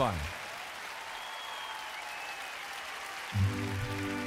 [0.00, 0.14] goodbye.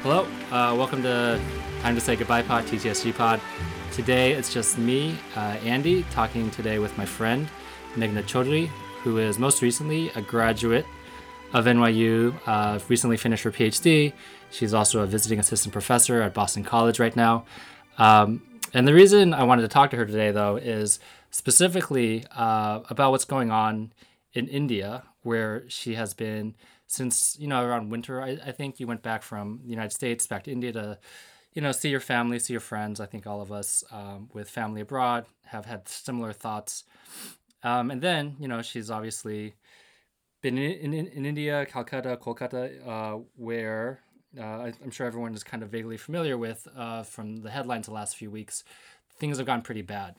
[0.04, 1.42] Hello, uh, welcome to
[1.82, 3.42] Time to Say Goodbye Pod, TTSG Pod.
[3.92, 7.50] Today it's just me, uh, Andy, talking today with my friend
[7.96, 8.68] Meghna Chaudhry,
[9.02, 10.86] who is most recently a graduate
[11.54, 14.14] of NYU, uh, recently finished her PhD.
[14.52, 17.46] She's also a visiting assistant professor at Boston College right now.
[17.98, 18.44] Um,
[18.76, 21.00] and the reason I wanted to talk to her today, though, is
[21.32, 23.92] specifically uh, about what's going on
[24.34, 26.56] in India, where she has been
[26.88, 28.22] since you know around winter.
[28.22, 31.00] I, I think you went back from the United States back to India to
[31.54, 33.00] you know see your family, see your friends.
[33.00, 36.84] I think all of us um, with family abroad have had similar thoughts.
[37.64, 39.56] Um, and then you know she's obviously
[40.42, 44.02] been in, in, in India, Calcutta, Kolkata, uh, where
[44.40, 47.94] uh, I'm sure everyone is kind of vaguely familiar with uh, from the headlines the
[47.94, 48.64] last few weeks.
[49.18, 50.16] Things have gone pretty bad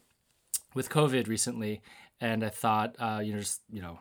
[0.75, 1.83] with COVID recently,
[2.21, 3.99] and I thought, uh, you know, just you know,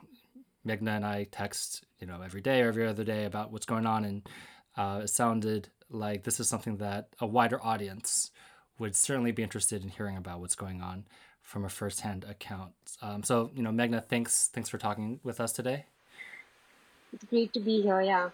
[0.66, 3.86] Meghna and I text, you know, every day or every other day about what's going
[3.86, 4.30] on, and
[4.78, 8.32] uh, it sounded like this is something that a wider audience
[8.80, 11.06] would certainly be interested in hearing about what's going on
[11.42, 12.72] from a firsthand account.
[13.02, 15.86] Um, so, you know, Meghna, thanks, thanks for talking with us today.
[17.12, 18.02] It's great to be here.
[18.02, 18.30] Yeah.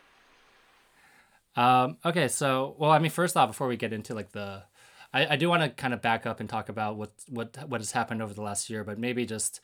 [1.55, 4.64] Um, okay, so well, I mean, first off, before we get into like the,
[5.14, 7.81] I, I do want to kind of back up and talk about what what what
[7.81, 9.59] has happened over the last year, but maybe just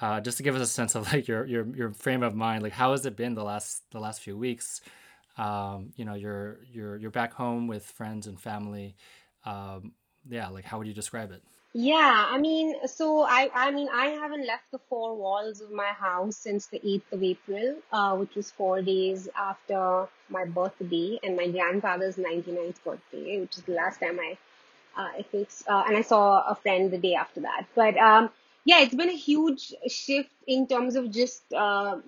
[0.00, 2.62] uh, just to give us a sense of like your your your frame of mind,
[2.62, 4.80] like how has it been the last the last few weeks?
[5.36, 8.96] Um, you know, you're you're you're back home with friends and family.
[9.44, 9.92] Um,
[10.28, 11.42] yeah, like how would you describe it?
[11.72, 15.92] Yeah, I mean, so I, I mean, I haven't left the four walls of my
[15.92, 21.36] house since the 8th of April, uh, which was four days after my birthday and
[21.36, 24.36] my grandfather's 99th birthday, which is the last time I,
[24.96, 27.66] uh, I think, uh, and I saw a friend the day after that.
[27.76, 28.30] But, um,
[28.64, 31.98] yeah, it's been a huge shift in terms of just, uh,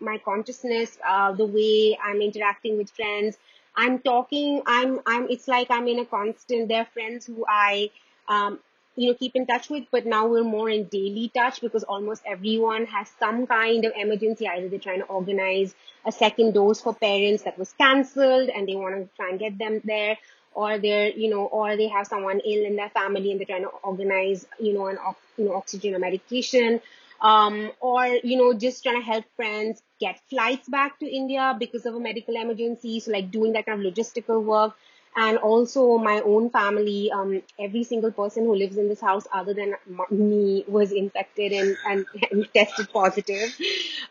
[0.00, 3.38] my consciousness, uh, the way I'm interacting with friends.
[3.74, 7.90] I'm talking, I'm, I'm, it's like I'm in a constant, there are friends who I,
[8.28, 8.58] um,
[8.96, 12.22] you know, keep in touch with, but now we're more in daily touch because almost
[12.26, 14.48] everyone has some kind of emergency.
[14.48, 15.74] Either they're trying to organize
[16.06, 19.58] a second dose for parents that was cancelled and they want to try and get
[19.58, 20.16] them there,
[20.56, 23.62] or they're, you know, or they have someone ill in their family and they're trying
[23.62, 24.98] to organize, you know, an,
[25.36, 26.80] you know, oxygen or medication.
[27.20, 31.86] Um, or, you know, just trying to help friends get flights back to India because
[31.86, 33.00] of a medical emergency.
[33.00, 34.74] So like doing that kind of logistical work
[35.16, 39.54] and also my own family um, every single person who lives in this house other
[39.54, 39.74] than
[40.10, 43.56] me was infected and, and, and tested positive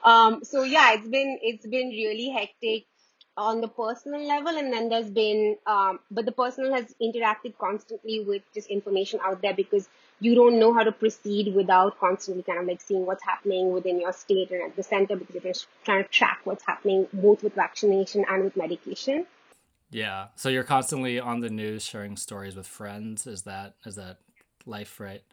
[0.04, 2.86] um, so yeah it's been it's been really hectic
[3.38, 8.22] on the personal level and then there's been um, but the personal has interacted constantly
[8.22, 9.90] with just information out there because
[10.22, 14.00] you don't know how to proceed without constantly kind of like seeing what's happening within
[14.00, 15.54] your state and at the center because you're
[15.84, 19.26] trying to track what's happening both with vaccination and with medication
[19.92, 20.28] yeah.
[20.36, 23.28] So you're constantly on the news sharing stories with friends.
[23.28, 24.18] Is that is that
[24.66, 25.24] life, right?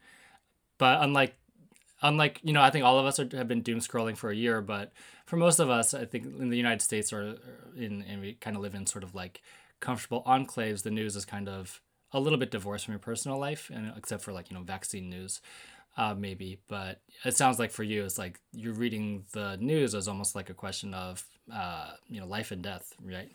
[0.79, 1.35] But unlike
[2.03, 4.37] unlike you know, I think all of us are, have been doom scrolling for a
[4.37, 4.93] year, but
[5.25, 7.37] for most of us, I think in the United States or
[7.77, 9.41] in and we kind of live in sort of like
[9.81, 10.83] comfortable enclaves.
[10.83, 11.81] The news is kind of
[12.13, 15.09] a little bit divorced from your personal life, and except for like you know vaccine
[15.09, 15.41] news.
[15.95, 20.09] Uh, maybe, but it sounds like for you, it's like you're reading the news as
[20.09, 23.31] almost like a question of, uh, you know, life and death, right?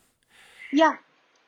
[0.74, 0.96] Yeah,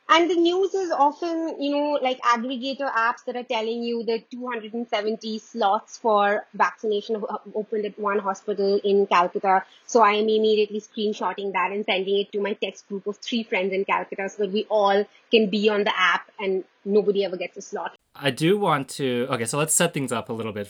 [0.10, 4.32] and the news is often, you know, like aggregator apps that are telling you that
[4.32, 9.64] 270 slots for vaccination have opened at one hospital in Calcutta.
[9.86, 13.44] So I am immediately screenshotting that and sending it to my text group of three
[13.44, 17.38] friends in Calcutta so that we all can be on the app and nobody ever
[17.38, 17.96] gets a slot.
[18.16, 20.70] I do want to, okay, so let's set things up a little bit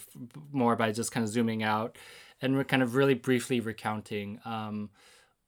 [0.51, 1.97] more by just kind of zooming out
[2.41, 4.39] and we're kind of really briefly recounting.
[4.44, 4.89] Um,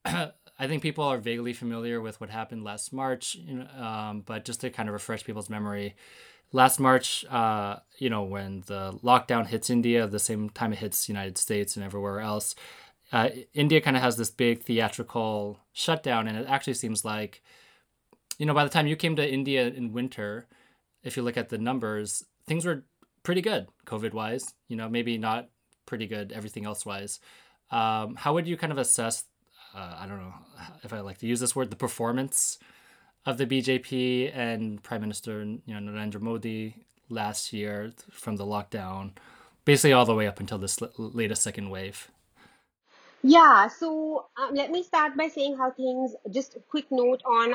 [0.62, 4.46] I think people are vaguely familiar with what happened last March, you know, um, but
[4.46, 5.96] just to kind of refresh people's memory,
[6.52, 11.10] last March, uh, you know, when the lockdown hits India, the same time it hits
[11.10, 12.54] United States and everywhere else,
[13.12, 17.42] uh, India kind of has this big theatrical shutdown, and it actually seems like,
[18.38, 20.46] you know, by the time you came to India in winter,
[21.04, 22.84] if you look at the numbers, things were
[23.24, 24.54] pretty good COVID wise.
[24.68, 25.50] You know, maybe not
[25.88, 27.20] pretty good everything else wise.
[27.72, 29.24] Um, how would you kind of assess
[29.76, 30.34] uh, I don't know
[30.84, 32.60] if I like to use this word, the performance
[33.26, 36.76] of the BJP and Prime Minister you know Narendra Modi
[37.10, 39.12] last year from the lockdown,
[39.66, 42.10] basically all the way up until this latest second wave.
[43.24, 46.16] Yeah, so um, let me start by saying how things.
[46.32, 47.54] Just a quick note on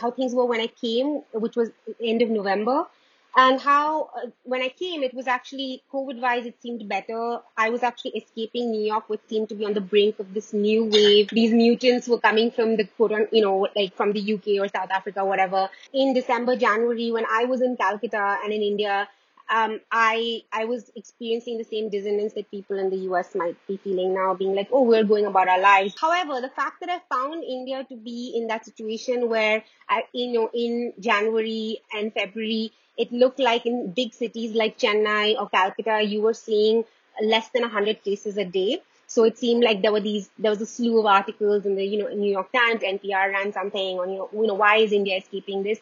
[0.00, 1.70] how things were when I came, which was
[2.02, 2.86] end of November.
[3.36, 7.40] And how uh, when I came, it was actually COVID wise, it seemed better.
[7.56, 10.54] I was actually escaping New York, which seemed to be on the brink of this
[10.54, 11.28] new wave.
[11.30, 12.88] These mutants were coming from the
[13.32, 15.68] you know, like from the UK or South Africa, whatever.
[15.92, 19.06] In December, January, when I was in Calcutta and in India,
[19.48, 23.76] um, I I was experiencing the same dissonance that people in the US might be
[23.76, 25.94] feeling now, being like, oh, we're going about our lives.
[26.00, 30.32] However, the fact that I found India to be in that situation where, I, you
[30.32, 36.02] know, in January and February, it looked like in big cities like Chennai or Calcutta,
[36.02, 36.84] you were seeing
[37.22, 38.80] less than 100 cases a day.
[39.06, 41.84] So it seemed like there were these, there was a slew of articles in the,
[41.84, 44.92] you know, New York Times, NPR ran something on, you know, you know, why is
[44.92, 45.78] India escaping this?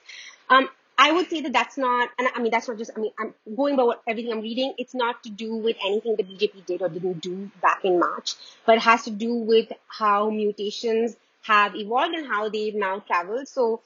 [0.51, 3.13] Um, I would say that that's not, and I mean, that's not just, I mean,
[3.19, 4.75] I'm going by what everything I'm reading.
[4.79, 8.35] It's not to do with anything the BJP did or didn't do back in March,
[8.65, 13.49] but it has to do with how mutations have evolved and how they've now traveled.
[13.49, 13.81] So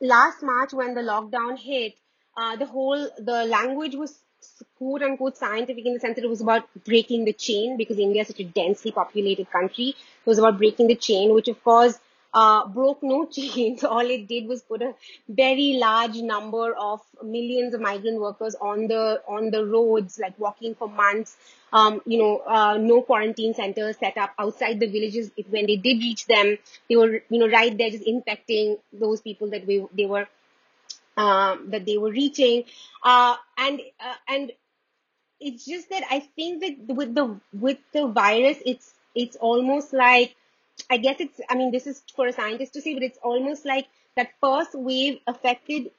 [0.00, 1.94] last March when the lockdown hit,
[2.36, 4.18] uh, the whole, the language was
[4.78, 8.22] quote unquote scientific in the sense that it was about breaking the chain because India
[8.22, 9.88] is such a densely populated country.
[9.88, 11.98] It was about breaking the chain, which of course
[12.34, 13.84] uh, broke no chains.
[13.84, 14.94] All it did was put a
[15.28, 20.74] very large number of millions of migrant workers on the on the roads, like walking
[20.74, 21.36] for months.
[21.72, 25.30] Um, you know, uh, no quarantine centers set up outside the villages.
[25.48, 26.58] When they did reach them,
[26.88, 30.26] they were you know right there just infecting those people that we they were
[31.16, 32.64] um, that they were reaching,
[33.02, 34.52] uh, and uh, and
[35.40, 40.34] it's just that I think that with the with the virus, it's it's almost like
[40.90, 43.64] I guess it's, I mean, this is for a scientist to say, but it's almost
[43.64, 45.90] like that first wave affected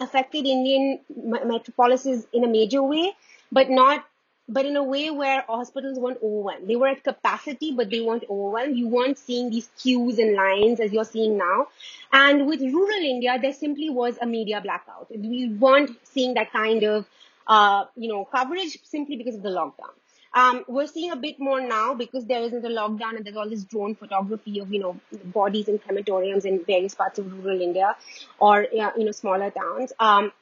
[0.00, 1.00] affected Indian
[1.44, 3.14] metropolises in a major way,
[3.52, 4.04] but not,
[4.52, 6.68] but in a way where hospitals weren't overwhelmed.
[6.68, 8.76] They were at capacity, but they weren't overwhelmed.
[8.76, 11.68] You weren't seeing these queues and lines as you're seeing now.
[12.12, 15.06] And with rural India, there simply was a media blackout.
[15.10, 17.06] We weren't seeing that kind of,
[17.46, 19.94] uh, you know, coverage simply because of the lockdown.
[20.32, 23.48] Um, we're seeing a bit more now because there isn't a lockdown and there's all
[23.48, 27.96] this drone photography of, you know, bodies in crematoriums in various parts of rural India
[28.38, 29.92] or, you know, smaller towns.
[29.98, 30.32] Um,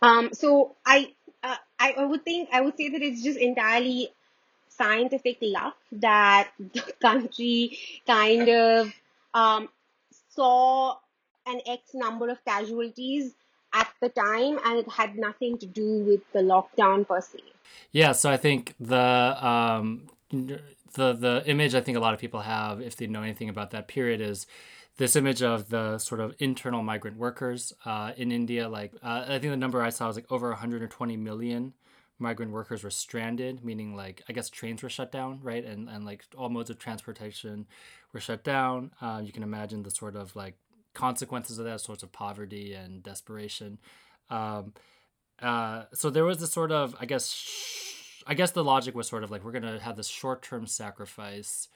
[0.00, 1.12] um, so I,
[1.82, 4.12] I, I would think, I would say that it's just entirely
[4.68, 8.92] scientific luck that the country kind of,
[9.34, 9.68] um,
[10.30, 10.96] saw
[11.46, 13.34] an X number of casualties
[13.72, 17.40] at the time and it had nothing to do with the lockdown per se.
[17.90, 22.40] Yeah, so I think the um, the the image I think a lot of people
[22.40, 24.46] have, if they know anything about that period, is
[24.98, 28.68] this image of the sort of internal migrant workers uh, in India.
[28.68, 31.74] Like uh, I think the number I saw was like over 120 million
[32.18, 36.04] migrant workers were stranded, meaning like I guess trains were shut down, right, and and
[36.04, 37.66] like all modes of transportation
[38.12, 38.92] were shut down.
[39.00, 40.56] Uh, you can imagine the sort of like
[40.94, 43.78] consequences of that sorts of poverty and desperation.
[44.30, 44.74] Um,
[45.40, 49.08] uh, so there was this sort of, I guess, sh- I guess the logic was
[49.08, 51.68] sort of like we're gonna have this short term sacrifice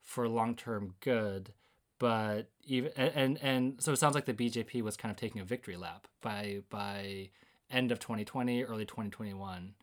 [0.00, 1.52] for long term good,
[1.98, 5.44] but even and, and so it sounds like the BJP was kind of taking a
[5.44, 7.30] victory lap by by
[7.70, 9.74] end of 2020, early 2021.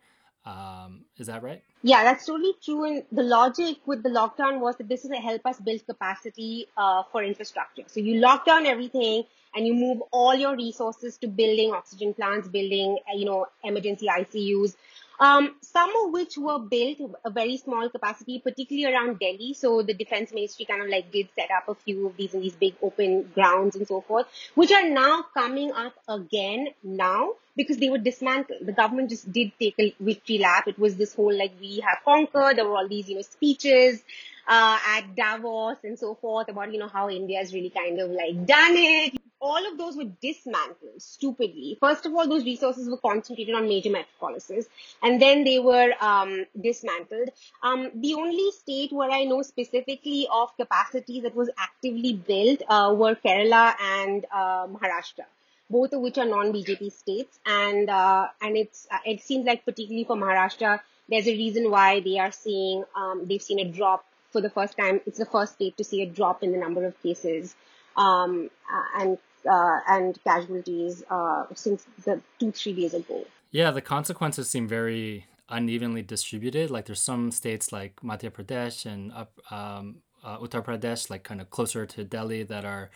[0.44, 1.62] Um, is that right?
[1.82, 2.84] Yeah, that's totally true.
[2.84, 6.68] And the logic with the lockdown was that this is to help us build capacity
[6.76, 7.82] uh, for infrastructure.
[7.88, 9.24] So you lock down everything
[9.56, 14.76] and you move all your resources to building oxygen plants, building, you know, emergency ICUs.
[15.18, 19.54] Um, some of which were built a very small capacity, particularly around Delhi.
[19.54, 22.42] So the defense ministry kind of like did set up a few of these in
[22.42, 27.78] these big open grounds and so forth, which are now coming up again now because
[27.78, 28.66] they were dismantled.
[28.66, 30.68] The government just did take a victory lap.
[30.68, 32.56] It was this whole like we have conquered.
[32.56, 34.02] There were all these, you know, speeches
[34.46, 38.10] uh, at Davos and so forth about, you know, how India has really kind of
[38.10, 39.14] like done it.
[39.38, 41.76] All of those were dismantled stupidly.
[41.78, 44.66] First of all, those resources were concentrated on major metropolises
[45.02, 47.28] and then they were um, dismantled.
[47.62, 52.94] Um, the only state where I know specifically of capacity that was actively built uh,
[52.96, 55.26] were Kerala and uh, Maharashtra
[55.68, 60.04] both of which are non-BJP states, and uh, and it's uh, it seems like particularly
[60.04, 64.40] for Maharashtra, there's a reason why they are seeing um, they've seen a drop for
[64.40, 65.00] the first time.
[65.06, 67.54] It's the first state to see a drop in the number of cases
[67.96, 68.50] um,
[68.98, 69.18] and
[69.48, 73.24] uh, and casualties uh, since the two three days ago.
[73.50, 76.70] Yeah, the consequences seem very unevenly distributed.
[76.70, 81.40] Like there's some states like Madhya Pradesh and up um, uh, Uttar Pradesh, like kind
[81.40, 82.90] of closer to Delhi, that are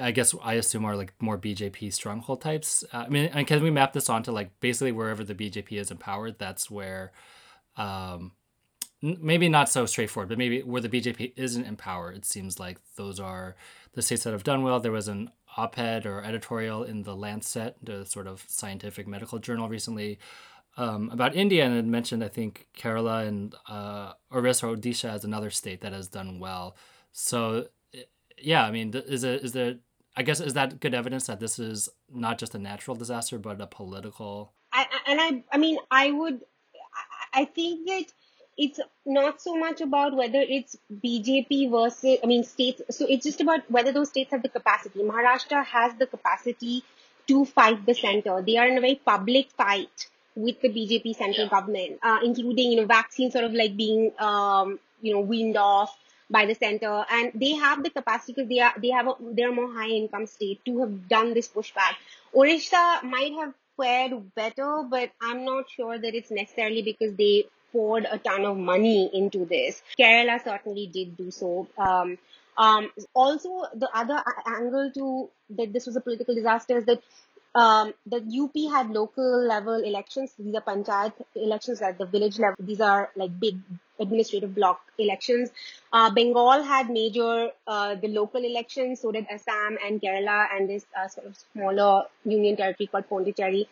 [0.00, 2.84] I guess I assume are like more BJP stronghold types.
[2.92, 5.90] Uh, I mean, and can we map this onto like basically wherever the BJP is
[5.90, 6.38] empowered?
[6.38, 7.12] That's where,
[7.76, 8.32] um,
[9.02, 12.78] maybe not so straightforward, but maybe where the BJP isn't in power, it seems like
[12.96, 13.56] those are
[13.94, 14.78] the states that have done well.
[14.80, 19.68] There was an op-ed or editorial in the Lancet, the sort of scientific medical journal
[19.68, 20.18] recently,
[20.76, 25.24] um, about India, and it mentioned I think Kerala and uh, Orissa or Odisha as
[25.24, 26.76] another state that has done well.
[27.12, 27.66] So,
[28.38, 29.76] yeah, I mean, is it is there?
[30.16, 33.60] I guess is that good evidence that this is not just a natural disaster but
[33.60, 34.52] a political?
[34.72, 36.40] I, and I, I mean, I would,
[37.34, 38.04] I think that
[38.56, 42.82] it's not so much about whether it's BJP versus, I mean, states.
[42.90, 45.00] So it's just about whether those states have the capacity.
[45.00, 46.84] Maharashtra has the capacity
[47.28, 48.42] to fight the center.
[48.42, 51.50] They are in a very public fight with the BJP central yeah.
[51.50, 55.96] government, uh, including, you know, vaccines sort of like being, um, you know, weaned off
[56.30, 57.04] by the center.
[57.10, 59.88] And they have the capacity because they are, they have a, they're a more high
[59.88, 61.94] income state to have done this pushback.
[62.34, 68.06] Orissa might have fared better, but I'm not sure that it's necessarily because they poured
[68.10, 69.82] a ton of money into this.
[69.98, 71.66] Kerala certainly did do so.
[71.78, 72.18] Um,
[72.56, 77.02] um, also, the other angle to that this was a political disaster is that
[77.54, 80.32] um, the UP had local level elections.
[80.38, 82.56] These are panchayat elections at the village level.
[82.60, 83.58] These are like big
[84.00, 85.50] administrative block elections.
[85.92, 89.00] Uh, Bengal had major uh, the local elections.
[89.00, 93.68] So did Assam and Kerala and this uh, sort of smaller union territory called Pondicherry.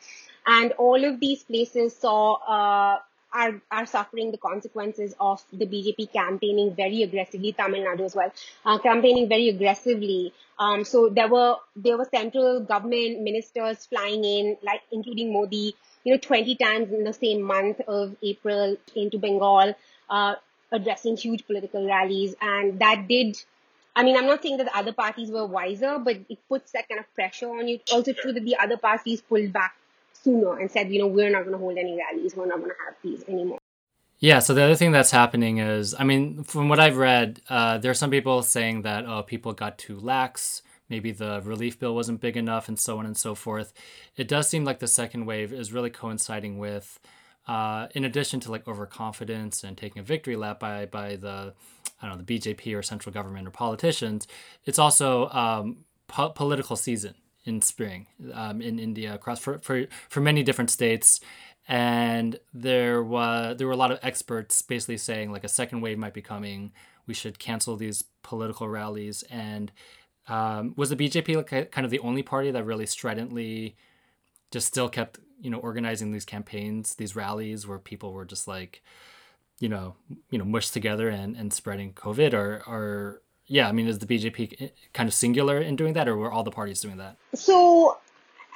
[0.47, 2.99] And all of these places saw uh,
[3.33, 7.53] are are suffering the consequences of the BJP campaigning very aggressively.
[7.53, 8.33] Tamil Nadu as well,
[8.65, 10.33] uh, campaigning very aggressively.
[10.59, 16.13] Um, so there were there were central government ministers flying in, like including Modi, you
[16.13, 19.75] know, 20 times in the same month of April into Bengal,
[20.09, 20.35] uh,
[20.73, 23.37] addressing huge political rallies, and that did.
[23.97, 26.89] I mean, I'm not saying that the other parties were wiser, but it puts that
[26.89, 27.81] kind of pressure on you.
[27.93, 29.75] Also true that the other parties pulled back
[30.23, 32.37] sooner and said, you know, we're not going to hold any rallies.
[32.37, 33.59] We're not going to have these anymore.
[34.19, 34.41] Yeah.
[34.41, 37.91] So the other thing that's happening is, I mean, from what I've read, uh, there
[37.91, 40.63] are some people saying that oh, people got too lax.
[40.91, 43.73] Maybe the relief bill wasn't big enough, and so on and so forth.
[44.17, 46.99] It does seem like the second wave is really coinciding with,
[47.47, 51.55] uh, in addition to like overconfidence and taking a victory lap by by the,
[52.03, 54.27] I don't know, the BJP or central government or politicians.
[54.65, 60.21] It's also um, po- political season in spring um, in India across for, for, for
[60.21, 61.21] many different states.
[61.69, 65.99] And there was there were a lot of experts basically saying like a second wave
[65.99, 66.73] might be coming.
[67.07, 69.23] We should cancel these political rallies.
[69.31, 69.71] And
[70.27, 73.77] um, was the BJP like kind of the only party that really stridently
[74.51, 78.83] just still kept you know organizing these campaigns, these rallies where people were just like,
[79.59, 79.95] you know,
[80.31, 84.07] you know, mushed together and, and spreading COVID, or or yeah, I mean, is the
[84.07, 87.17] BJP kind of singular in doing that, or were all the parties doing that?
[87.35, 87.99] So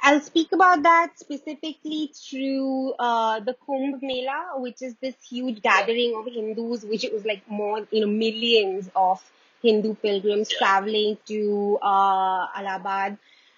[0.01, 6.15] I'll speak about that specifically through uh, the Kumbh Mela, which is this huge gathering
[6.15, 9.21] of Hindus, which it was like more, you know, millions of
[9.61, 13.17] Hindu pilgrims traveling to uh, Allahabad.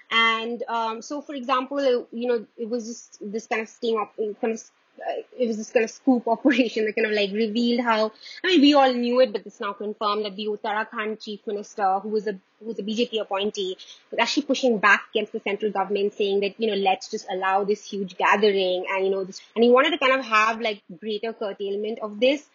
[0.09, 4.15] And um, so, for example, you know, it was just this kind of sting up,
[4.41, 4.63] kind of
[4.99, 8.11] uh, it was this kind of scoop operation that kind of like revealed how
[8.43, 11.99] I mean we all knew it, but it's now confirmed that the Uttarakhand chief minister,
[11.99, 13.77] who was a who was a BJP appointee,
[14.11, 17.63] was actually pushing back against the central government, saying that you know let's just allow
[17.63, 20.81] this huge gathering, and you know this, and he wanted to kind of have like
[20.99, 22.45] greater curtailment of this.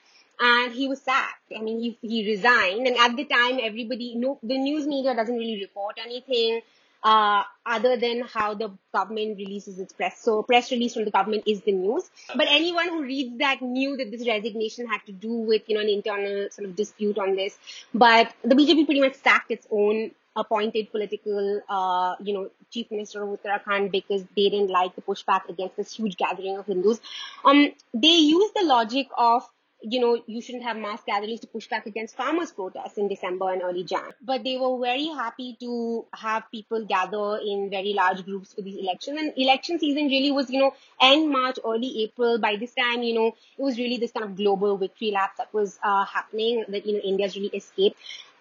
[0.41, 1.53] And he was sacked.
[1.57, 2.89] I mean, he, he resigned.
[2.89, 6.63] And at the time, everybody, no, the news media doesn't really report anything
[7.03, 10.21] uh, other than how the government releases its press.
[10.21, 12.11] So press release from the government is the news.
[12.35, 15.83] But anyone who reads that knew that this resignation had to do with, you know,
[15.83, 17.59] an internal sort of dispute on this.
[17.95, 23.23] But the BJP pretty much sacked its own appointed political, uh, you know, chief minister
[23.23, 27.01] of Uttarakhand because they didn't like the pushback against this huge gathering of Hindus.
[27.45, 29.47] Um, they used the logic of
[29.83, 33.53] you know, you shouldn't have mass gatherings to push back against farmers' protests in December
[33.53, 34.13] and early Jan.
[34.23, 38.79] But they were very happy to have people gather in very large groups for these
[38.79, 39.19] elections.
[39.19, 42.39] And election season really was, you know, end March, early April.
[42.39, 45.53] By this time, you know, it was really this kind of global victory lap that
[45.53, 47.97] was uh, happening that, you know, India's really escaped.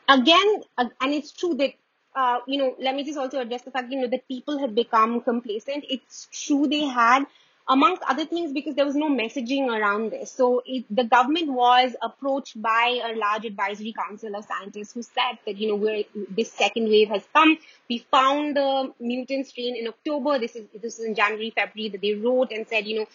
[0.08, 1.74] Again, uh, and it's true that
[2.14, 4.76] uh, you know, let me just also address the fact, you know, that people had
[4.76, 5.86] become complacent.
[5.90, 7.26] It's true they had
[7.68, 10.32] amongst other things because there was no messaging around this.
[10.32, 15.38] So it, the government was approached by a large advisory council of scientists who said
[15.46, 17.58] that, you know, we're, this second wave has come.
[17.90, 20.40] We found the mutant strain in October.
[20.40, 23.06] This is, this is in January, February that they wrote and said, you know,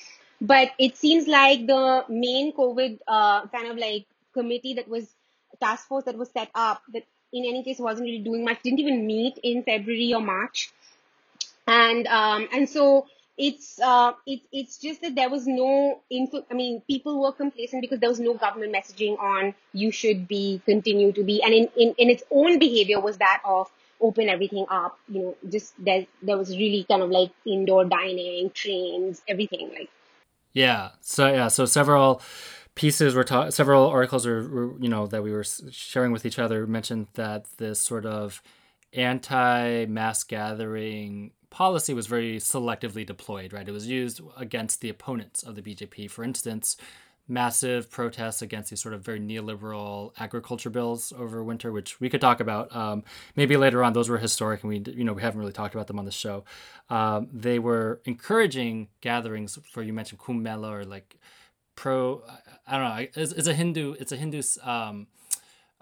[0.41, 5.09] but it seems like the main COVID, uh, kind of like committee that was
[5.61, 8.79] task force that was set up that in any case wasn't really doing much, didn't
[8.79, 10.71] even meet in February or March.
[11.67, 13.07] And, um, and so,
[13.38, 16.45] it's uh, it's it's just that there was no info.
[16.50, 20.62] I mean, people were complacent because there was no government messaging on you should be
[20.64, 24.64] continue to be, and in in, in its own behavior was that of open everything
[24.71, 24.99] up.
[25.09, 29.90] You know, just there there was really kind of like indoor dining, trains, everything like.
[30.52, 30.90] Yeah.
[31.02, 31.49] So yeah.
[31.49, 32.23] So several
[32.75, 33.52] pieces were taught.
[33.52, 37.47] Several articles were, were you know that we were sharing with each other mentioned that
[37.59, 38.43] this sort of
[38.95, 43.52] anti mass gathering policy was very selectively deployed.
[43.52, 43.66] Right.
[43.66, 46.10] It was used against the opponents of the BJP.
[46.10, 46.76] For instance
[47.28, 52.20] massive protests against these sort of very neoliberal agriculture bills over winter, which we could
[52.20, 53.02] talk about um,
[53.34, 53.92] maybe later on.
[53.92, 56.10] Those were historic, and we you know we haven't really talked about them on the
[56.10, 56.44] show.
[56.88, 61.16] Um, they were encouraging gatherings for you mentioned Kumbh Mela or like
[61.75, 62.22] pro.
[62.66, 63.06] I don't know.
[63.22, 63.94] It's, it's a Hindu.
[63.98, 64.42] It's a Hindu.
[64.62, 65.08] Um,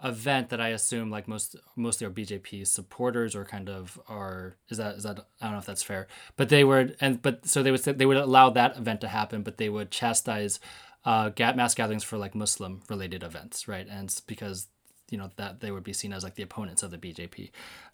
[0.03, 4.77] event that I assume like most mostly are BJP supporters or kind of are is
[4.77, 7.63] that is that I don't know if that's fair but they were and but so
[7.63, 10.59] they would say they would allow that event to happen but they would chastise
[11.05, 13.87] uh, mass gatherings for like Muslim related events, right?
[13.87, 14.67] And it's because
[15.11, 17.51] you know that they would be seen as like the opponents of the BJP.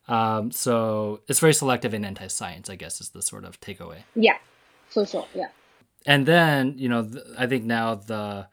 [0.08, 4.03] Um, so it's very selective in anti-science, I guess, is the sort of takeaway.
[4.15, 4.38] Yeah,
[4.88, 5.27] for sure.
[5.36, 5.50] Yeah.
[6.05, 8.48] And then you know, th- I think now the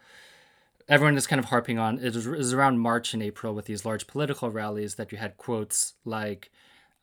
[0.89, 4.07] everyone is kind of harping on it was around March and April with these large
[4.07, 6.51] political rallies that you had quotes like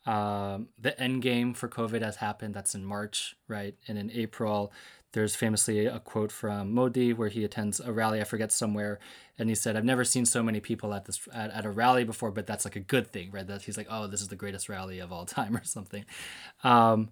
[0.06, 2.54] um, the end game for COVID has happened.
[2.54, 3.76] That's in March, right?
[3.88, 4.72] And in April,
[5.14, 9.00] there's famously a quote from Modi where he attends a rally, I forget somewhere,
[9.40, 12.04] and he said, "I've never seen so many people at this at, at a rally
[12.04, 13.48] before, but that's like a good thing, right?
[13.48, 16.06] That he's like, oh, this is the greatest rally of all time or something."
[16.64, 17.10] Um,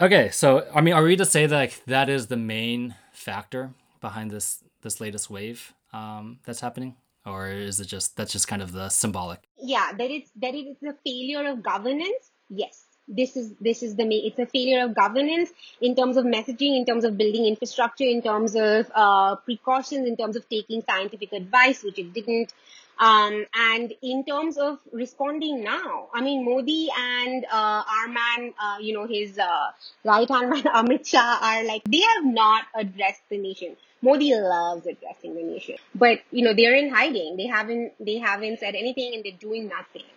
[0.00, 3.72] okay, so I mean, are we to say that like, that is the main factor
[4.00, 6.96] behind this this latest wave um, that's happening?
[7.26, 9.40] Or is it just that's just kind of the symbolic?
[9.58, 12.30] Yeah, that it's that it is a failure of governance.
[12.48, 14.24] Yes, this is this is the main.
[14.24, 18.22] it's a failure of governance in terms of messaging in terms of building infrastructure in
[18.22, 22.52] terms of uh, precautions in terms of taking scientific advice which it didn't
[23.00, 28.76] um, and in terms of responding now i mean modi and uh, our man uh,
[28.80, 29.70] you know his uh,
[30.04, 34.86] right hand man amit shah are like they have not addressed the nation Modi loves
[34.86, 37.36] addressing the nation, but you know they're in hiding.
[37.36, 40.08] They haven't they haven't said anything, and they're doing nothing.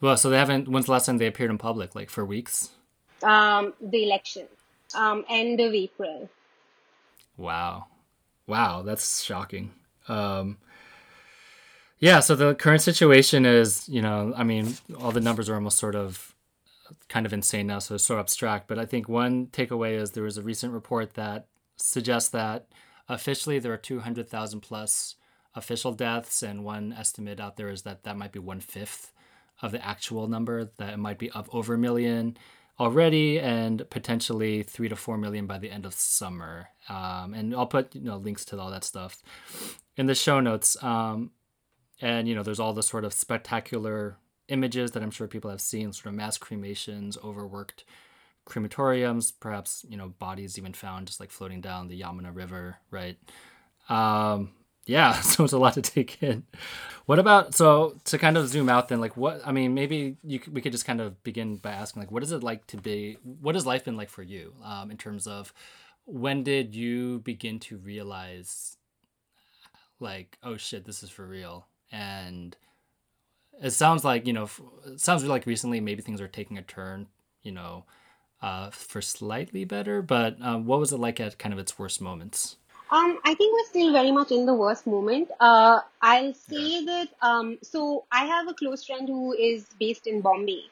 [0.00, 0.68] Well, so they haven't.
[0.68, 1.94] When's the last time they appeared in public?
[1.94, 2.70] Like for weeks?
[3.22, 4.46] Um, the election,
[4.94, 6.28] um, end of April.
[7.36, 7.86] Wow,
[8.46, 9.72] wow, that's shocking.
[10.08, 10.58] Um,
[12.00, 12.20] yeah.
[12.20, 15.94] So the current situation is, you know, I mean, all the numbers are almost sort
[15.94, 16.34] of
[17.08, 18.66] kind of insane now, so it's so abstract.
[18.66, 22.66] But I think one takeaway is there was a recent report that suggests that
[23.08, 25.16] officially there are two hundred thousand plus
[25.54, 29.12] official deaths, and one estimate out there is that that might be one fifth
[29.62, 32.36] of the actual number that it might be up over a million
[32.78, 36.68] already and potentially three to four million by the end of summer.
[36.88, 39.22] Um, and I'll put you know links to all that stuff
[39.96, 40.82] in the show notes.
[40.82, 41.32] Um,
[42.00, 44.16] and you know, there's all the sort of spectacular
[44.48, 47.84] images that I'm sure people have seen, sort of mass cremations, overworked
[48.46, 53.16] crematoriums, perhaps you know bodies even found just like floating down the Yamuna River, right?
[53.88, 54.52] Um,
[54.86, 56.44] yeah, so it's a lot to take in.
[57.06, 59.00] What about so to kind of zoom out then?
[59.00, 62.10] Like, what I mean, maybe you we could just kind of begin by asking like,
[62.10, 63.18] what is it like to be?
[63.22, 65.52] What has life been like for you um, in terms of
[66.06, 68.76] when did you begin to realize
[70.00, 71.66] like, oh shit, this is for real?
[71.90, 72.56] And
[73.62, 74.48] it sounds like you know,
[74.86, 77.08] it sounds like recently maybe things are taking a turn.
[77.42, 77.84] You know,
[78.42, 80.02] uh, for slightly better.
[80.02, 82.56] But um, what was it like at kind of its worst moments?
[82.90, 85.30] Um, I think we're still very much in the worst moment.
[85.38, 90.22] Uh, I'll say that, um, so I have a close friend who is based in
[90.22, 90.62] Bombay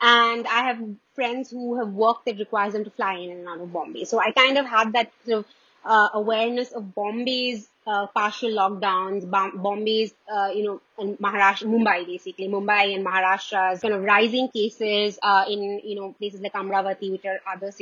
[0.00, 0.78] and I have
[1.14, 4.04] friends who have work that requires them to fly in and out of Bombay.
[4.04, 5.46] So I kind of had that sort of,
[5.84, 12.48] uh, awareness of Bombay's, uh, partial lockdowns, Bombay's, uh, you know, and Maharashtra, Mumbai basically,
[12.48, 17.24] Mumbai and Maharashtra's kind of rising cases, uh, in, you know, places like Amravati, which
[17.26, 17.72] are other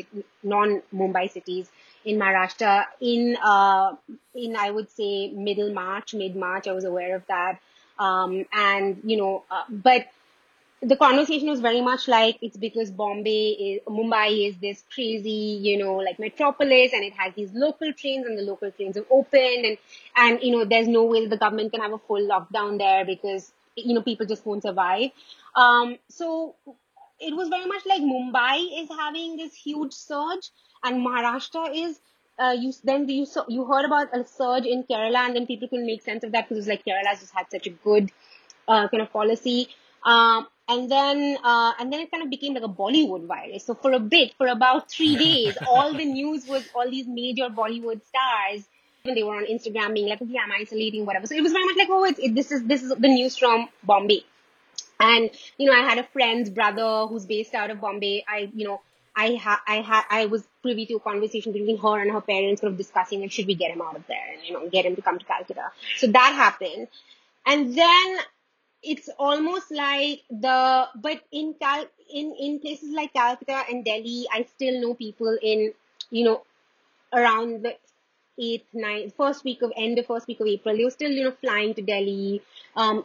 [0.43, 1.69] non-Mumbai cities
[2.05, 3.95] in Maharashtra in uh,
[4.35, 6.67] in I would say middle March, mid March.
[6.67, 7.61] I was aware of that,
[7.99, 10.09] um, and you know, uh, but
[10.83, 15.79] the conversation was very much like it's because Bombay is Mumbai is this crazy, you
[15.79, 19.65] know, like metropolis, and it has these local trains, and the local trains have opened,
[19.65, 19.79] and
[20.17, 23.53] and you know, there's no way the government can have a full lockdown there because
[23.77, 25.11] you know people just won't survive.
[25.55, 26.57] Um, so
[27.21, 30.51] it was very much like Mumbai is having this huge surge
[30.83, 32.01] and Maharashtra is
[32.39, 35.69] uh, you then you saw, you heard about a surge in Kerala, and then people
[35.69, 38.11] couldn't make sense of that because it was like Kerala just had such a good
[38.67, 39.69] uh, kind of policy.
[40.05, 43.65] Um, and then uh, and then it kind of became like a Bollywood virus.
[43.65, 47.49] So for a bit, for about three days, all the news was all these major
[47.49, 48.65] Bollywood stars.
[49.03, 51.27] When they were on Instagram being like, okay, I'm isolating, whatever.
[51.27, 53.37] So it was very much like, oh, it's, it, this is this is the news
[53.37, 54.25] from Bombay.
[55.01, 58.25] And, you know, I had a friend's brother who's based out of Bombay.
[58.29, 58.81] I, you know,
[59.17, 62.61] I ha- I ha- I was privy to a conversation between her and her parents
[62.61, 64.87] sort of discussing like should we get him out of there and you know get
[64.87, 65.73] him to come to Calcutta.
[65.99, 66.89] So that happened.
[67.45, 68.19] And then
[68.83, 74.47] it's almost like the but in Cal in in places like Calcutta and Delhi, I
[74.55, 75.73] still know people in
[76.11, 76.43] you know
[77.13, 77.77] around the
[78.39, 80.77] eighth, ninth, first week of end of first week of April.
[80.77, 82.43] They were still you know flying to Delhi.
[82.77, 83.05] Um,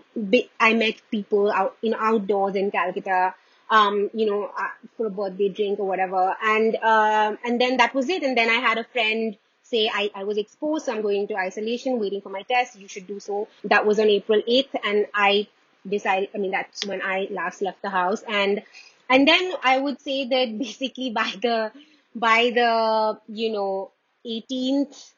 [0.60, 3.36] I met people out in outdoors in Calcutta.
[3.70, 7.94] Um, you know, uh, for a birthday drink or whatever, and um, and then that
[7.94, 8.24] was it.
[8.24, 11.36] And then I had a friend say I, I was exposed, so I'm going to
[11.36, 12.80] isolation, waiting for my test.
[12.80, 13.50] You should do so.
[13.66, 15.48] That was on April 8th, and I
[15.90, 18.24] decided, I mean, that's when I last left the house.
[18.28, 18.64] And,
[19.10, 21.72] and then I would say that basically by the,
[22.16, 23.92] by the, you know,
[24.26, 25.14] 18th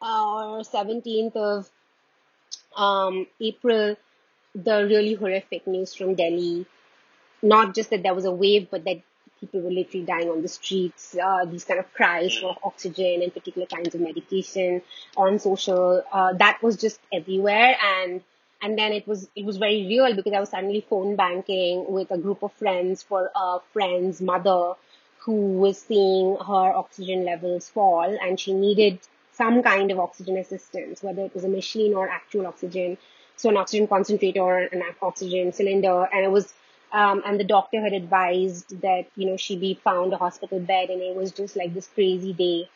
[0.00, 1.70] or 17th of
[2.76, 3.96] um, April,
[4.54, 6.66] the really horrific news from Delhi,
[7.42, 9.02] not just that there was a wave, but that
[9.40, 13.32] people were literally dying on the streets, uh, these kind of cries for oxygen and
[13.32, 14.80] particular kinds of medication
[15.16, 17.76] on social, uh, that was just everywhere.
[17.82, 18.22] And
[18.64, 22.10] and then it was it was very real because I was suddenly phone banking with
[22.10, 24.72] a group of friends for a friend's mother
[25.18, 28.98] who was seeing her oxygen levels fall and she needed
[29.32, 32.96] some kind of oxygen assistance, whether it was a machine or actual oxygen,
[33.36, 36.52] so an oxygen concentrator or an oxygen cylinder, and it was.
[36.92, 40.90] Um, and the doctor had advised that you know she be found a hospital bed,
[40.90, 42.68] and it was just like this crazy day.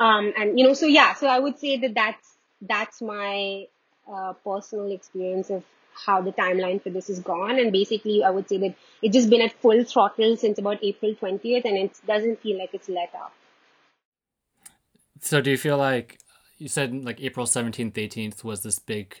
[0.00, 3.66] Um, and you know, so yeah, so I would say that that's that's my
[4.44, 5.64] personal experience of
[6.06, 7.58] how the timeline for this is gone.
[7.58, 11.14] And basically, I would say that it's just been at full throttle since about April
[11.14, 13.32] 20th, and it doesn't feel like it's let up.
[15.20, 16.18] So, do you feel like
[16.58, 19.20] you said like April 17th, 18th was this big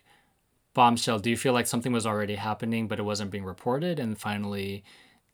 [0.74, 1.18] bombshell?
[1.18, 3.98] Do you feel like something was already happening, but it wasn't being reported?
[3.98, 4.84] And finally,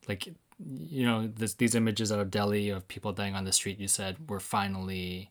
[0.09, 3.79] like, you know, this, these images out of Delhi of people dying on the street,
[3.79, 5.31] you said, were finally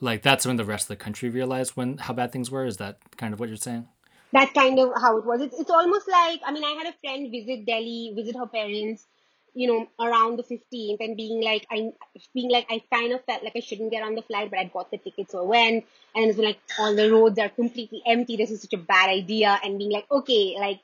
[0.00, 2.64] like that's when the rest of the country realized when how bad things were.
[2.64, 3.86] Is that kind of what you're saying?
[4.32, 5.40] That's kind of how it was.
[5.40, 9.06] It's it's almost like I mean I had a friend visit Delhi, visit her parents,
[9.54, 11.92] you know, around the 15th, and being like I
[12.32, 14.70] being like I kind of felt like I shouldn't get on the flight, but I
[14.72, 15.84] bought the ticket, so I went.
[16.14, 18.36] And it's like all the roads are completely empty.
[18.36, 20.80] This is such a bad idea, and being like okay, like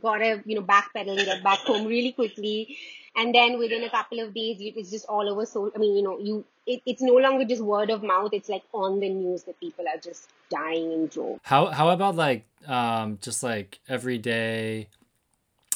[0.00, 2.76] gotta you know backpedal and get back home really quickly.
[3.16, 6.02] And then within a couple of days it's just all over so i mean you
[6.02, 8.30] know you it, it's no longer just word of mouth.
[8.32, 11.40] It's like on the news that people are just dying in droves.
[11.42, 14.88] How how about like um just like every day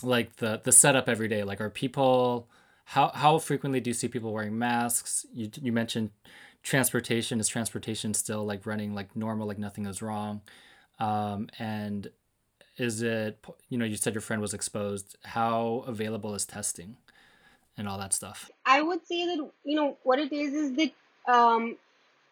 [0.03, 1.45] like the the setup every day?
[1.45, 2.49] Like are people
[2.87, 5.27] how how frequently do you see people wearing masks?
[5.33, 6.11] You you mentioned
[6.63, 7.41] transportation.
[7.41, 10.41] Is transportation still like running like normal like nothing is wrong?
[10.99, 12.11] Um and
[12.79, 16.97] is it you know you said your friend was exposed how available is testing
[17.79, 18.51] and all that stuff?
[18.67, 21.77] I would say that, you know, what it is is that um,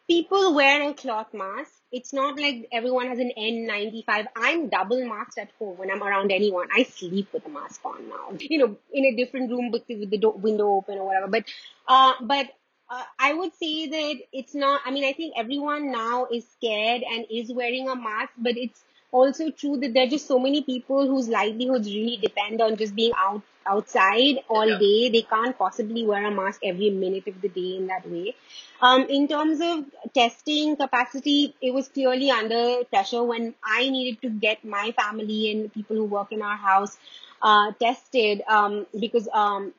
[0.08, 1.70] people wear a cloth mask.
[1.92, 4.26] It's not like everyone has an N95.
[4.36, 6.68] I'm double masked at home when I'm around anyone.
[6.74, 9.96] I sleep with a mask on now, you know, in a different room with the,
[9.96, 11.28] with the do- window open or whatever.
[11.28, 11.44] But,
[11.86, 12.48] uh, but
[12.90, 17.02] uh, I would say that it's not, I mean, I think everyone now is scared
[17.08, 18.82] and is wearing a mask, but it's
[19.16, 22.94] also true that there are just so many people whose livelihoods really depend on just
[22.94, 24.78] being out outside all yeah.
[24.78, 25.08] day.
[25.10, 28.34] They can't possibly wear a mask every minute of the day in that way.
[28.80, 34.30] Um, in terms of testing capacity, it was clearly under pressure when I needed to
[34.30, 36.96] get my family and people who work in our house
[37.42, 39.72] uh, tested um, because um,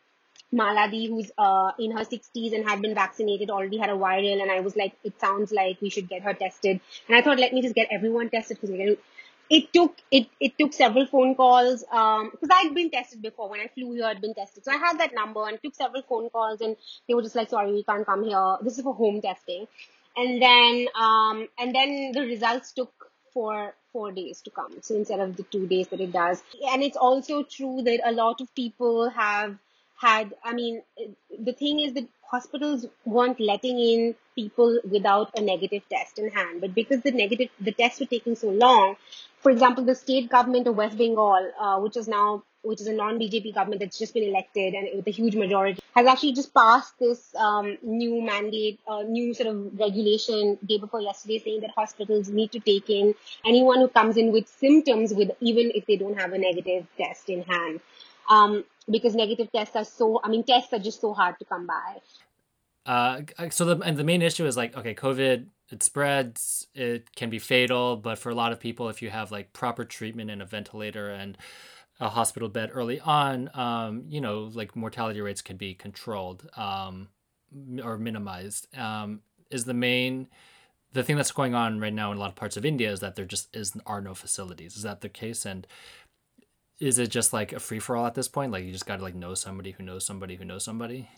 [0.54, 4.50] Maladi, who's uh, in her 60s and had been vaccinated, already had a viral, and
[4.50, 6.80] I was like, it sounds like we should get her tested.
[7.08, 9.02] And I thought, let me just get everyone tested because we're going to
[9.50, 13.50] it took it it took several phone calls um because I'd been tested before.
[13.50, 14.66] When I flew here I'd been tested.
[14.66, 16.76] So I had that number and took several phone calls and
[17.08, 18.58] they were just like sorry we can't come here.
[18.62, 19.68] This is for home testing.
[20.16, 22.92] And then um and then the results took
[23.34, 24.78] for four days to come.
[24.82, 26.42] So instead of the two days that it does.
[26.70, 29.58] And it's also true that a lot of people have
[29.96, 30.82] had I mean
[31.40, 36.62] the thing is that hospitals weren't letting in people without a negative test in hand.
[36.62, 38.96] But because the negative the tests were taking so long
[39.48, 42.92] for example, the state government of West Bengal, uh, which is now which is a
[42.92, 47.00] non-BJP government that's just been elected and with a huge majority, has actually just passed
[47.00, 52.28] this um, new mandate, uh, new sort of regulation day before yesterday, saying that hospitals
[52.28, 56.20] need to take in anyone who comes in with symptoms, with even if they don't
[56.20, 57.80] have a negative test in hand,
[58.30, 60.20] um, because negative tests are so.
[60.26, 62.02] I mean, tests are just so hard to come by.
[62.86, 67.30] Uh, so the and the main issue is like okay, COVID it spreads, it can
[67.30, 70.42] be fatal, but for a lot of people, if you have like proper treatment and
[70.42, 71.38] a ventilator and
[72.00, 77.10] a hospital bed early on, um, you know, like mortality rates can be controlled um,
[77.84, 78.68] or minimized.
[78.78, 80.28] Um, is the main
[80.94, 83.02] the thing that's going on right now in a lot of parts of India is
[83.02, 84.76] that there just is are no facilities.
[84.76, 85.46] Is that the case?
[85.46, 85.68] And
[86.80, 88.52] is it just like a free for all at this point?
[88.52, 91.10] Like you just got to like know somebody who knows somebody who knows somebody.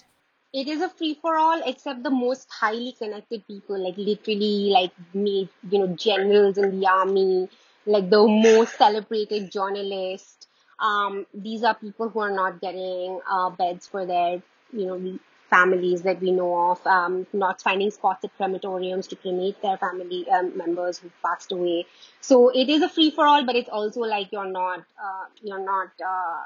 [0.53, 4.91] It is a free for all, except the most highly connected people, like literally, like
[5.13, 7.49] me, you know, generals in the army,
[7.85, 10.47] like the most celebrated journalists.
[10.79, 16.03] Um, these are people who are not getting uh, beds for their, you know, families
[16.03, 20.55] that we know of, um, not finding spots at crematoriums to cremate their family um,
[20.57, 21.85] members who passed away.
[22.21, 25.63] So it is a free for all, but it's also like you're not, uh, you're
[25.65, 26.43] not, uh,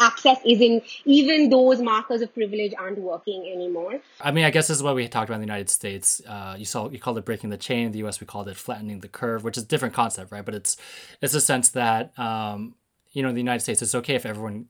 [0.00, 4.76] access isn't even those markers of privilege aren't working anymore i mean i guess this
[4.76, 7.24] is what we talked about in the united states uh, you saw you called it
[7.24, 9.66] breaking the chain in the us we called it flattening the curve which is a
[9.66, 10.76] different concept right but it's
[11.20, 12.74] it's a sense that um,
[13.12, 14.66] you know in the united states it's okay if everyone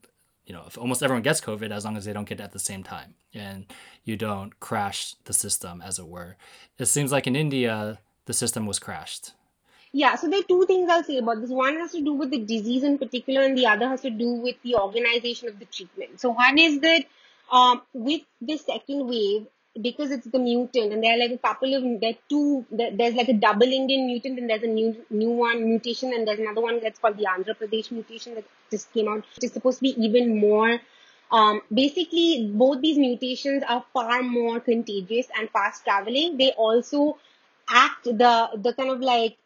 [0.46, 2.52] you know, if almost everyone gets COVID as long as they don't get it at
[2.52, 3.66] the same time and
[4.04, 6.36] you don't crash the system, as it were.
[6.78, 9.32] It seems like in India, the system was crashed.
[9.98, 11.48] Yeah, so there are two things I'll say about this.
[11.48, 14.32] One has to do with the disease in particular, and the other has to do
[14.46, 16.20] with the organization of the treatment.
[16.20, 17.06] So one is that
[17.50, 19.46] um, with the second wave,
[19.80, 23.28] because it's the mutant and there are like a couple of there two there's like
[23.28, 26.80] a double indian mutant and there's a new new one mutation and there's another one
[26.82, 29.94] that's called the andhra pradesh mutation that just came out which is supposed to be
[30.02, 30.80] even more
[31.30, 37.18] um, basically both these mutations are far more contagious and fast traveling they also
[37.68, 38.34] act the
[38.68, 39.36] the kind of like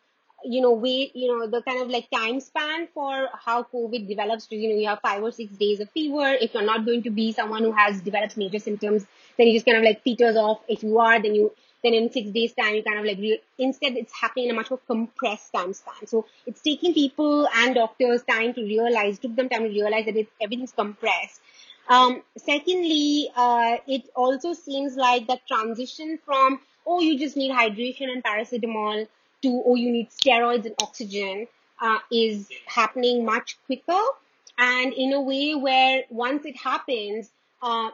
[0.44, 4.46] you know, we, you know, the kind of like time span for how COVID develops
[4.46, 6.34] to, you know, you have five or six days of fever.
[6.40, 9.66] If you're not going to be someone who has developed major symptoms, then you just
[9.66, 10.60] kind of like peters off.
[10.68, 13.42] If you are, then you, then in six days time, you kind of like, re-
[13.58, 16.06] instead it's happening in a much more compressed time span.
[16.06, 20.16] So it's taking people and doctors time to realize, took them time to realize that
[20.16, 21.40] it, everything's compressed.
[21.88, 28.10] Um, secondly, uh, it also seems like that transition from, oh, you just need hydration
[28.10, 29.08] and paracetamol
[29.42, 31.46] to, oh, you need steroids and oxygen,
[31.80, 34.02] uh, is happening much quicker
[34.60, 37.30] and in a way where once it happens,
[37.62, 37.90] uh,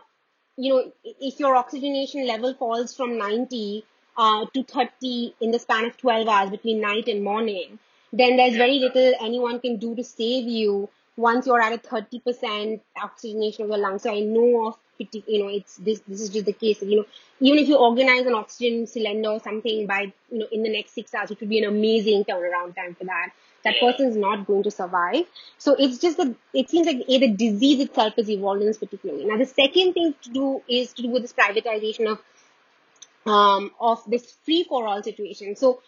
[0.56, 3.84] you know, if your oxygenation level falls from 90
[4.16, 7.78] uh, to 30 in the span of 12 hours between night and morning,
[8.12, 12.80] then there's very little anyone can do to save you once you're at a 30%
[13.00, 14.02] oxygenation of your lungs.
[14.02, 16.82] So I know of, you know, it's this, this is just the case.
[16.82, 17.06] You know,
[17.40, 20.94] even if you organize an oxygen cylinder or something by, you know, in the next
[20.94, 23.30] six hours, it would be an amazing turnaround time for that.
[23.64, 25.24] That person is not going to survive.
[25.58, 28.78] So it's just that it seems like a, the disease itself is evolved in this
[28.78, 29.24] particular way.
[29.24, 34.02] Now, the second thing to do is to do with this privatization of, um, of
[34.08, 35.56] this free for all situation.
[35.56, 35.82] So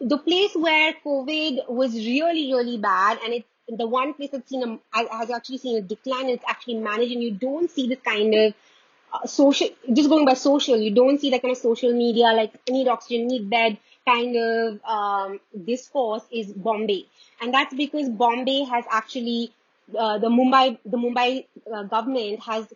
[0.00, 4.80] the place where COVID was really, really bad and it the one place that's seen
[4.94, 8.34] a, has actually seen a decline it's actually managed and you don't see this kind
[8.34, 8.54] of
[9.12, 12.52] uh, social just going by social you don't see that kind of social media like
[12.68, 13.78] need oxygen need bed
[14.08, 17.06] kind of um, discourse is bombay.
[17.40, 19.52] And that's because bombay has actually
[19.98, 22.66] uh, the mumbai the mumbai uh, government has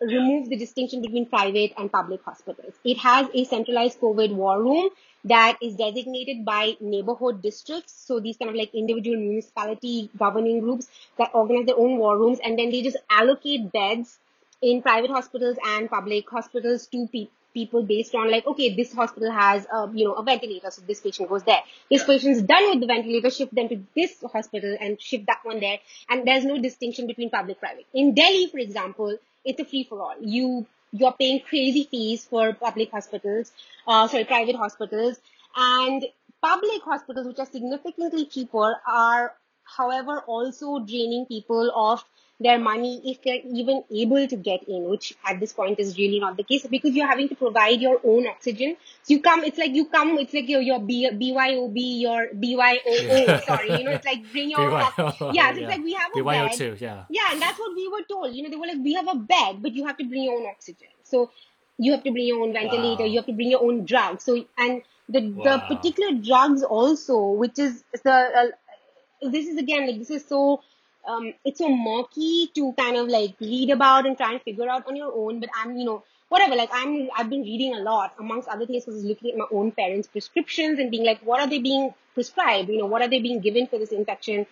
[0.00, 2.74] removed the distinction between private and public hospitals.
[2.84, 4.88] It has a centralized covid war room
[5.24, 7.94] that is designated by neighborhood districts.
[8.06, 12.38] So these kind of like individual municipality governing groups that organize their own war rooms
[12.44, 14.18] and then they just allocate beds
[14.60, 19.30] in private hospitals and public hospitals to pe- people based on like, okay, this hospital
[19.30, 20.70] has a, you know, a ventilator.
[20.70, 21.60] So this patient goes there.
[21.90, 25.60] This patient's done with the ventilator, shift them to this hospital and shift that one
[25.60, 25.78] there.
[26.10, 27.86] And there's no distinction between public private.
[27.94, 30.14] In Delhi, for example, it's a free for all.
[30.20, 33.52] You you're paying crazy fees for public hospitals,
[33.86, 35.18] uh, sorry, private hospitals,
[35.56, 36.04] and
[36.40, 42.04] public hospitals, which are significantly cheaper, are, however, also draining people of
[42.40, 46.18] their money if they're even able to get in, which at this point is really
[46.18, 48.76] not the case because you're having to provide your own oxygen.
[49.04, 53.44] So you come, it's like you come, it's like your, your B, BYOB, your BYOO,
[53.44, 55.68] sorry, you know, it's like bring your, yeah, so it's yeah.
[55.68, 56.80] like we have a BYO2, bed.
[56.80, 57.04] yeah.
[57.08, 58.34] Yeah, and that's what we were told.
[58.34, 60.40] You know, they were like, we have a bed, but you have to bring your
[60.40, 60.88] own oxygen.
[61.04, 61.30] So
[61.78, 63.08] you have to bring your own ventilator, wow.
[63.08, 64.24] you have to bring your own drugs.
[64.24, 65.44] So, and the, wow.
[65.44, 70.62] the particular drugs also, which is the, uh, this is again, like, this is so,
[71.06, 74.86] um, it's so murky to kind of like read about and try and figure out
[74.86, 75.40] on your own.
[75.40, 78.84] But I'm, you know, whatever, like I'm, I've been reading a lot amongst other things
[78.84, 82.68] because looking at my own parents' prescriptions and being like, what are they being prescribed?
[82.68, 84.46] You know, what are they being given for this infection?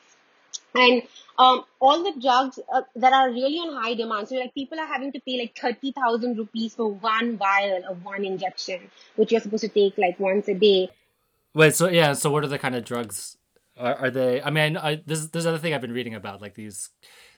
[0.75, 1.03] And
[1.39, 4.29] um, all the drugs uh, that are really on high demand.
[4.29, 8.25] So like people are having to pay like 30,000 rupees for one vial of one
[8.25, 10.91] injection, which you're supposed to take like once a day.
[11.55, 13.37] Wait, so yeah, so what are the kind of drugs
[13.77, 14.43] Are, are they?
[14.43, 16.91] I mean, I, this this other thing I've been reading about, like these,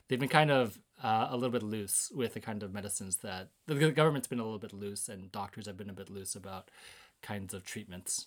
[0.08, 3.50] they've been kind of uh, a little bit loose with the kind of medicines that
[3.66, 6.70] the government's been a little bit loose, and doctors have been a bit loose about
[7.22, 8.26] kinds of treatments.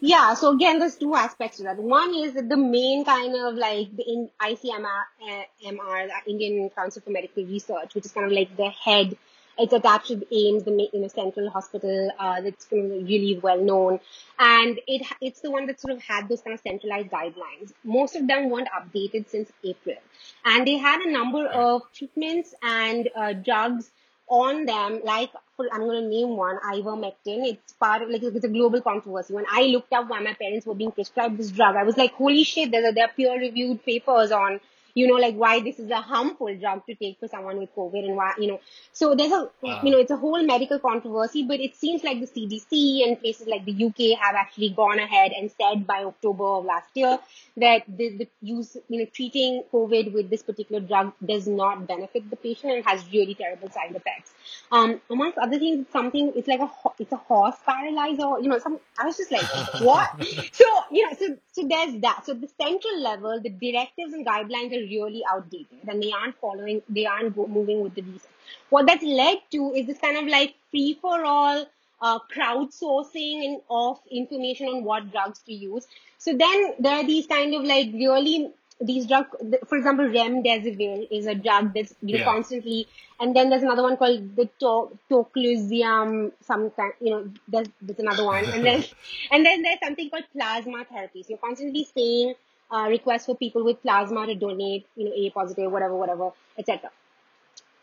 [0.00, 1.78] Yeah, so again, there's two aspects to that.
[1.78, 7.02] One is that the main kind of like the ICMR, uh, MR, the Indian Council
[7.02, 9.16] for Medical Research, which is kind of like the head
[9.58, 14.00] it's attached to AIIMS, the you know central hospital uh, that's really well known,
[14.38, 17.72] and it it's the one that sort of had those kind of centralized guidelines.
[17.84, 19.96] Most of them weren't updated since April,
[20.44, 23.90] and they had a number of treatments and uh, drugs
[24.28, 27.46] on them, like for, I'm going to name one, ivermectin.
[27.46, 29.34] It's part of like it's a global controversy.
[29.34, 32.12] When I looked up why my parents were being prescribed this drug, I was like,
[32.12, 34.60] holy shit, there are, there are peer-reviewed papers on
[34.96, 38.02] you know, like why this is a harmful drug to take for someone with COVID
[38.02, 38.60] and why, you know,
[38.92, 39.80] so there's a, wow.
[39.84, 43.46] you know, it's a whole medical controversy, but it seems like the CDC and places
[43.46, 47.18] like the UK have actually gone ahead and said by October of last year
[47.58, 52.30] that the, the use, you know, treating COVID with this particular drug does not benefit
[52.30, 54.32] the patient and has really terrible side effects.
[54.72, 58.58] Um, amongst other things, it's something, it's like a, it's a horse paralyzer, you know,
[58.58, 59.44] some, I was just like,
[59.82, 60.08] what?
[60.52, 62.24] so, you know, so, so there's that.
[62.24, 66.82] So the central level, the directives and guidelines are really outdated and they aren't following,
[66.88, 68.30] they aren't moving with the research.
[68.70, 71.66] What that's led to is this kind of like free for all,
[72.00, 75.86] uh, crowdsourcing of information on what drugs to use.
[76.18, 79.26] So then there are these kind of like really these drug,
[79.66, 82.24] for example, remdesivir is a drug that's you know, yeah.
[82.24, 82.86] constantly,
[83.18, 87.98] and then there's another one called the to- tocilizumab, some kind, you know, there's, there's
[87.98, 88.84] another one, and then,
[89.30, 91.22] and then there's something called plasma therapy.
[91.22, 92.34] So you're constantly saying,
[92.70, 96.90] uh, requests for people with plasma to donate, you know, A positive, whatever, whatever, etc.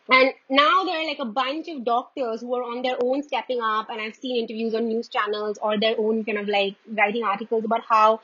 [0.10, 3.62] And now there are like a bunch of doctors who are on their own stepping
[3.62, 7.24] up, and I've seen interviews on news channels or their own kind of like writing
[7.24, 8.20] articles about how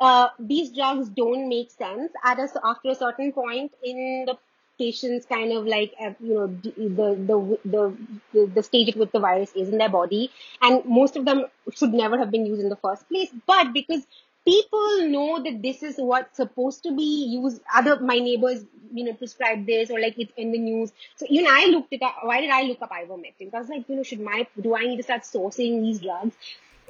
[0.00, 4.38] uh, these drugs don't make sense at a, after a certain point in the
[4.78, 6.70] patient's kind of like uh, you know the,
[7.24, 7.96] the the
[8.32, 10.30] the the stage at which the virus is in their body,
[10.62, 13.30] and most of them should never have been used in the first place.
[13.44, 14.06] But because
[14.48, 17.60] people know that this is what's supposed to be used.
[17.74, 20.92] Other my neighbors, you know, prescribe this or like it's in the news.
[21.16, 22.16] So you know, I looked it up.
[22.22, 23.52] Why did I look up ivermectin?
[23.54, 26.34] I was like, you know, should my do I need to start sourcing these drugs?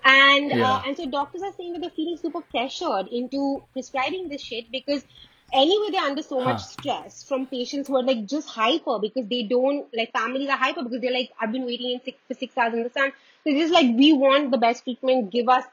[0.05, 0.73] And uh, yeah.
[0.75, 4.71] uh, and so doctors are saying that they're feeling super pressured into prescribing this shit
[4.71, 5.05] because
[5.53, 6.53] anyway they're under so huh.
[6.53, 10.59] much stress from patients who are like just hyper because they don't like families are
[10.59, 13.11] hyper because they're like I've been waiting in six, for six hours in the sun.
[13.43, 15.65] So it's just like we want the best treatment, give us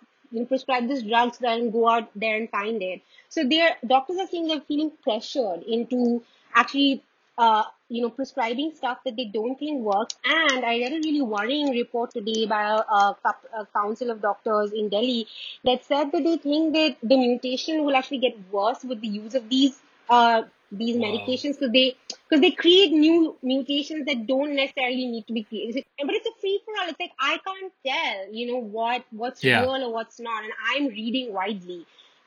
[0.43, 3.01] prescribe this drugs and go out there and find it.
[3.29, 7.03] So their doctors are saying they're feeling pressured into actually
[7.37, 10.15] uh, you know, prescribing stuff that they don't think works.
[10.23, 13.17] And I read a really worrying report today by a, a,
[13.59, 15.27] a, council of doctors in Delhi
[15.63, 19.35] that said that they think that the mutation will actually get worse with the use
[19.35, 20.43] of these uh,
[20.77, 21.07] these wow.
[21.07, 21.95] medications because they
[22.27, 25.85] because they create new mutations that don't necessarily need to be created.
[25.99, 26.89] But it's a free for all.
[26.89, 29.61] It's like I can't tell, you know, what what's yeah.
[29.61, 31.85] real or what's not, and I'm reading widely.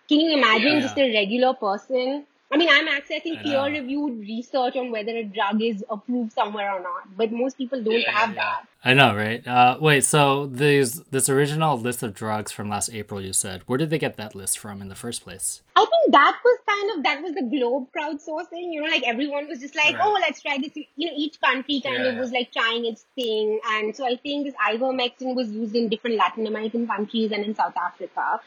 [0.08, 0.80] Can you imagine yeah.
[0.80, 5.60] just a regular person I mean, I'm accessing peer reviewed research on whether a drug
[5.60, 8.36] is approved somewhere or not, but most people don't yeah, have yeah.
[8.36, 8.66] that.
[8.84, 9.46] I know, right?
[9.46, 13.76] Uh, wait, so these this original list of drugs from last April, you said, where
[13.76, 15.62] did they get that list from in the first place?
[15.76, 18.72] I think that was kind of that was the globe crowdsourcing.
[18.72, 20.02] You know, like everyone was just like, right.
[20.02, 20.74] oh, let's try this.
[20.74, 24.16] You know, each country kind yeah, of was like trying its thing, and so I
[24.16, 28.40] think this ivermectin was used in different Latin American countries and in South Africa.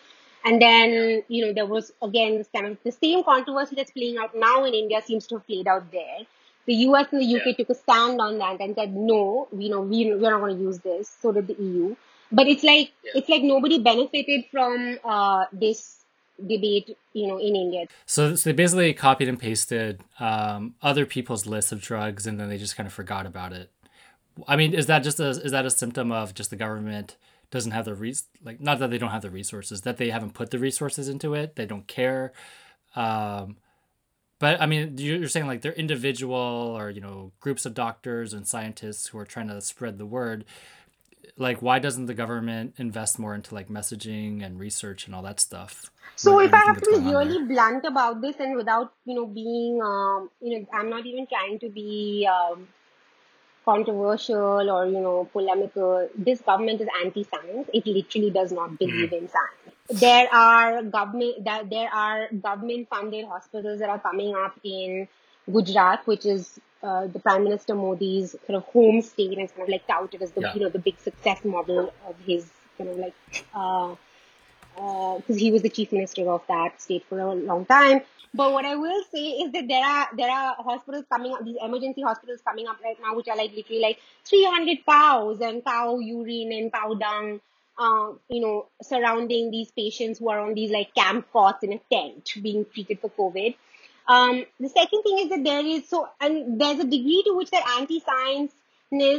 [0.43, 4.17] And then, you know, there was again this kind of the same controversy that's playing
[4.17, 6.19] out now in India seems to have played out there.
[6.65, 7.53] The US and the UK yeah.
[7.53, 10.63] took a stand on that and said, no, you know, we, we're not going to
[10.63, 11.15] use this.
[11.21, 11.95] So did the EU.
[12.31, 13.11] But it's like, yeah.
[13.15, 15.97] it's like nobody benefited from, uh, this
[16.39, 17.85] debate, you know, in India.
[18.05, 22.49] So, so they basically copied and pasted, um, other people's lists of drugs and then
[22.49, 23.69] they just kind of forgot about it.
[24.47, 27.17] I mean, is that just a, is that a symptom of just the government
[27.51, 30.33] doesn't have the res like not that they don't have the resources that they haven't
[30.33, 32.31] put the resources into it they don't care.
[32.95, 33.57] Um
[34.39, 36.35] but i mean you're saying like they're individual
[36.77, 40.45] or you know groups of doctors and scientists who are trying to spread the word.
[41.37, 45.39] Like why doesn't the government invest more into like messaging and research and all that
[45.39, 45.91] stuff?
[46.15, 49.81] So if i have to be really blunt about this and without you know being
[49.81, 52.67] um you know i'm not even trying to be um
[53.65, 59.21] controversial or you know polemical this government is anti-science it literally does not believe mm.
[59.21, 64.59] in science there are government that there are government funded hospitals that are coming up
[64.63, 65.07] in
[65.51, 69.63] gujarat which is uh, the prime minister modi's kind of home state and it's kind
[69.63, 70.53] of like touted as the yeah.
[70.55, 73.13] you know the big success model of his kind of like
[73.53, 73.93] uh,
[74.75, 78.01] because uh, he was the chief minister of that state for a long time.
[78.33, 81.57] But what I will say is that there are there are hospitals coming up, these
[81.61, 85.99] emergency hospitals coming up right now, which are like literally like 300 cows and cow
[85.99, 87.41] urine and cow dung,
[87.77, 91.81] uh, you know, surrounding these patients who are on these like camp cots in a
[91.91, 93.55] tent being treated for COVID.
[94.07, 97.51] Um, the second thing is that there is so, and there's a degree to which
[97.51, 98.53] that anti-science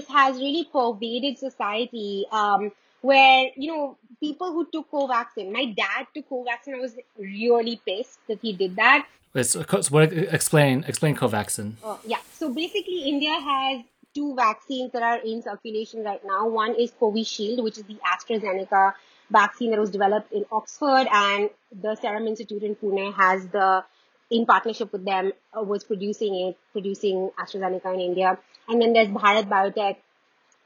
[0.08, 2.26] has really pervaded society.
[2.30, 2.72] Um,
[3.02, 5.52] where you know people who took Covaxin.
[5.52, 6.74] My dad took Covaxin.
[6.76, 9.06] I was really pissed that he did that.
[9.34, 10.12] Wait, so, so what?
[10.12, 11.74] Explain explain Covaxin.
[11.84, 12.18] Uh, yeah.
[12.32, 13.82] So basically, India has
[14.14, 16.48] two vaccines that are in circulation right now.
[16.48, 18.94] One is Covishield, which is the AstraZeneca
[19.30, 21.50] vaccine that was developed in Oxford, and
[21.80, 23.84] the Serum Institute in Pune has the
[24.30, 28.38] in partnership with them uh, was producing it, producing AstraZeneca in India.
[28.68, 29.96] And then there's Bharat Biotech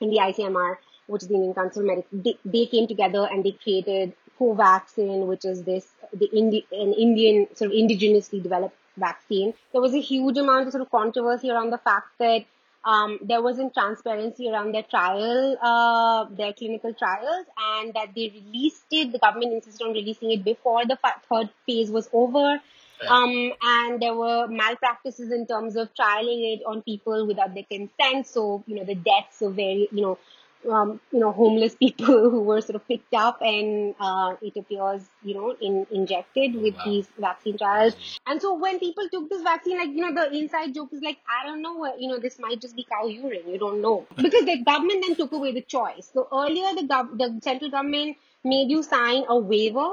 [0.00, 0.76] in the ICMR
[1.06, 5.26] which is the Indian Council of Medicine, they, they came together and they created Covaxin,
[5.26, 9.54] which is this the Indi- an Indian sort of indigenously developed vaccine.
[9.72, 12.44] There was a huge amount of sort of controversy around the fact that
[12.84, 18.84] um, there wasn't transparency around their trial, uh, their clinical trials, and that they released
[18.92, 19.10] it.
[19.10, 22.60] The government insisted on releasing it before the f- third phase was over.
[23.08, 28.26] Um, and there were malpractices in terms of trialing it on people without their consent.
[28.26, 30.18] So, you know, the deaths of very, you know,
[30.70, 35.02] um, you know, homeless people who were sort of picked up and uh, it appears,
[35.22, 36.82] you know, in, injected with wow.
[36.84, 37.96] these vaccine trials.
[38.26, 41.18] And so when people took this vaccine, like, you know, the inside joke is like,
[41.28, 43.48] I don't know, you know, this might just be cow urine.
[43.48, 44.06] You don't know.
[44.16, 46.10] Because the government then took away the choice.
[46.12, 49.90] So earlier, the, gov- the central government made you sign a waiver.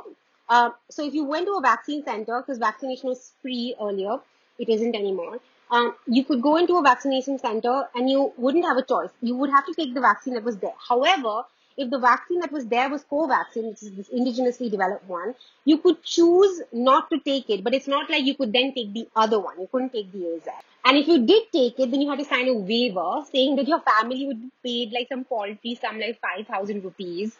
[0.49, 4.17] Uh, so if you went to a vaccine center, because vaccination was free earlier,
[4.59, 5.39] it isn't anymore
[5.73, 9.09] um, you could go into a vaccination center and you wouldn't have a choice.
[9.21, 10.75] You would have to take the vaccine that was there.
[10.87, 11.45] However,
[11.75, 15.33] if the vaccine that was there was Covaxin, which is this indigenously developed one,
[15.65, 18.93] you could choose not to take it, but it's not like you could then take
[18.93, 19.59] the other one.
[19.59, 20.47] You couldn't take the AZ.
[20.85, 23.67] And if you did take it, then you had to sign a waiver saying that
[23.67, 27.35] your family would be paid like some paltry sum like 5,000 rupees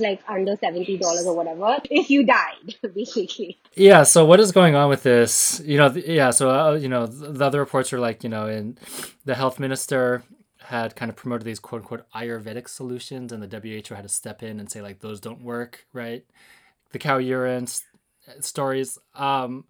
[0.00, 3.58] like under $70 or whatever if you died basically.
[3.74, 5.60] Yeah so what is going on with this?
[5.64, 8.78] You know yeah so uh, you know the other reports are like you know in
[9.24, 10.22] the health minister
[10.60, 14.42] had kind of promoted these quote unquote ayurvedic solutions and the WHO had to step
[14.42, 16.24] in and say like those don't work right?
[16.92, 17.66] The cow urine
[18.40, 19.64] stories um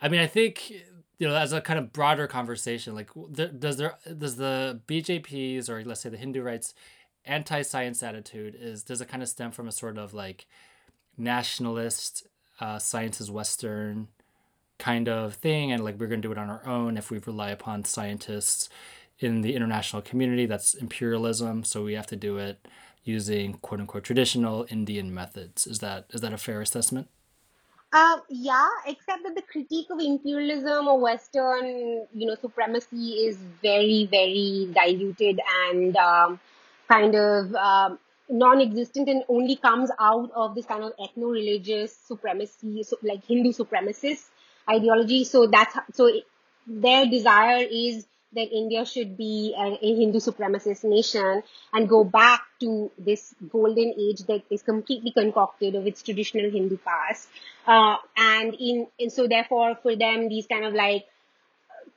[0.00, 0.70] i mean i think
[1.18, 5.84] you know as a kind of broader conversation like does there does the bjp's or
[5.84, 6.74] let's say the hindu rights
[7.28, 10.46] anti-science attitude is does it kind of stem from a sort of like
[11.16, 12.26] nationalist
[12.60, 14.08] uh, science is western
[14.78, 17.18] kind of thing and like we're going to do it on our own if we
[17.18, 18.68] rely upon scientists
[19.18, 20.46] in the international community?
[20.46, 22.66] That's imperialism so we have to do it
[23.04, 25.66] using quote unquote traditional indian methods.
[25.66, 27.08] Is that is that a fair assessment?
[27.90, 34.06] Uh, yeah, except that the critique of imperialism or Western, you know, supremacy is very,
[34.10, 36.38] very diluted and um,
[36.88, 42.96] kind of um, non-existent and only comes out of this kind of ethno-religious supremacy, so
[43.02, 44.24] like Hindu supremacist
[44.68, 45.24] ideology.
[45.24, 46.10] So that's so
[46.66, 52.42] their desire is that India should be a, a, Hindu supremacist nation and go back
[52.60, 57.28] to this golden age that is completely concocted of its traditional Hindu past.
[57.66, 61.06] Uh, and in, and so therefore for them, these kind of like,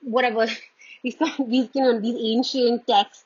[0.00, 0.46] whatever,
[1.02, 1.16] these,
[1.46, 3.24] these, you know, these ancient texts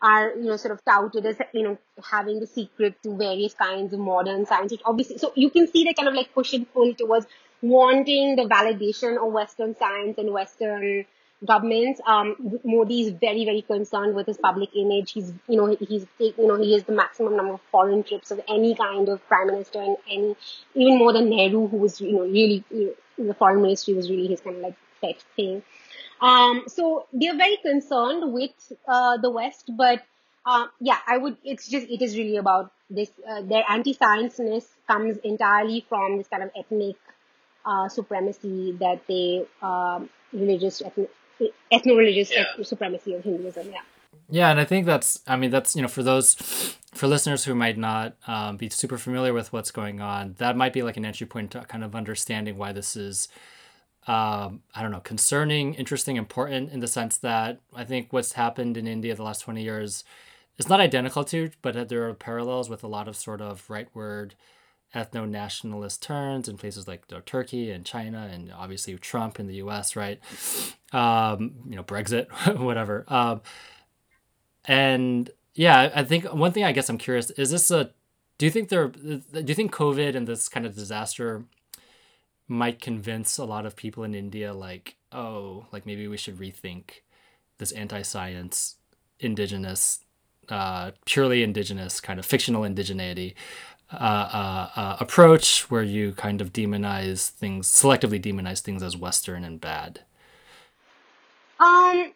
[0.00, 1.78] are you know sort of touted as you know
[2.10, 5.84] having the secret to various kinds of modern science which obviously so you can see
[5.84, 7.26] the kind of like push and pull towards
[7.62, 11.04] wanting the validation of western science and western
[11.44, 12.00] governments.
[12.06, 15.12] Um modi is very very concerned with his public image.
[15.12, 18.40] He's you know he's you know he has the maximum number of foreign trips of
[18.48, 20.36] any kind of prime minister and any
[20.74, 24.10] even more than nehru who was you know really you know, the foreign ministry was
[24.10, 25.62] really his kind of like pet thing
[26.20, 28.50] um, so they're very concerned with
[28.86, 30.02] uh, the West, but
[30.46, 31.36] uh, yeah, I would.
[31.44, 33.10] It's just it is really about this.
[33.28, 36.96] Uh, their anti-scienceness comes entirely from this kind of ethnic
[37.64, 42.44] uh, supremacy that they um, religious ethno religious yeah.
[42.62, 43.70] supremacy of Hinduism.
[43.70, 43.80] Yeah.
[44.30, 45.20] Yeah, and I think that's.
[45.26, 46.34] I mean, that's you know for those
[46.94, 50.72] for listeners who might not um, be super familiar with what's going on, that might
[50.72, 53.28] be like an entry point to kind of understanding why this is
[54.06, 58.76] um, I don't know, concerning, interesting, important in the sense that I think what's happened
[58.76, 60.04] in India the last 20 years
[60.56, 64.32] is not identical to, but there are parallels with a lot of sort of rightward
[64.94, 69.46] ethno nationalist turns in places like you know, Turkey and China and obviously Trump in
[69.46, 70.18] the US, right?
[70.92, 72.28] Um, you know, Brexit,
[72.58, 73.04] whatever.
[73.08, 73.42] Um,
[74.64, 77.90] and yeah, I think one thing I guess I'm curious is this a
[78.38, 78.88] Do you think there?
[78.88, 81.44] Do you think COVID and this kind of disaster
[82.48, 87.02] might convince a lot of people in India, like, oh, like maybe we should rethink
[87.58, 88.76] this anti-science,
[89.20, 90.00] indigenous,
[90.48, 93.34] uh, purely indigenous kind of fictional indigeneity
[93.92, 99.44] uh, uh, uh, approach, where you kind of demonize things, selectively demonize things as Western
[99.44, 100.00] and bad.
[101.60, 102.12] Um,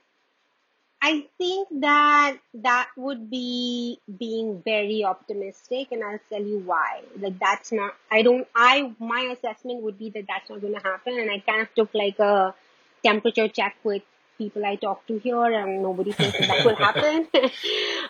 [1.05, 7.03] I think that that would be being very optimistic, and I'll tell you why.
[7.18, 7.96] Like that's not.
[8.11, 8.46] I don't.
[8.55, 11.74] I my assessment would be that that's not going to happen, and I kind of
[11.74, 12.55] took like a
[13.03, 14.03] temperature check with
[14.38, 17.26] people I talk to here, and nobody thinks that, that will happen.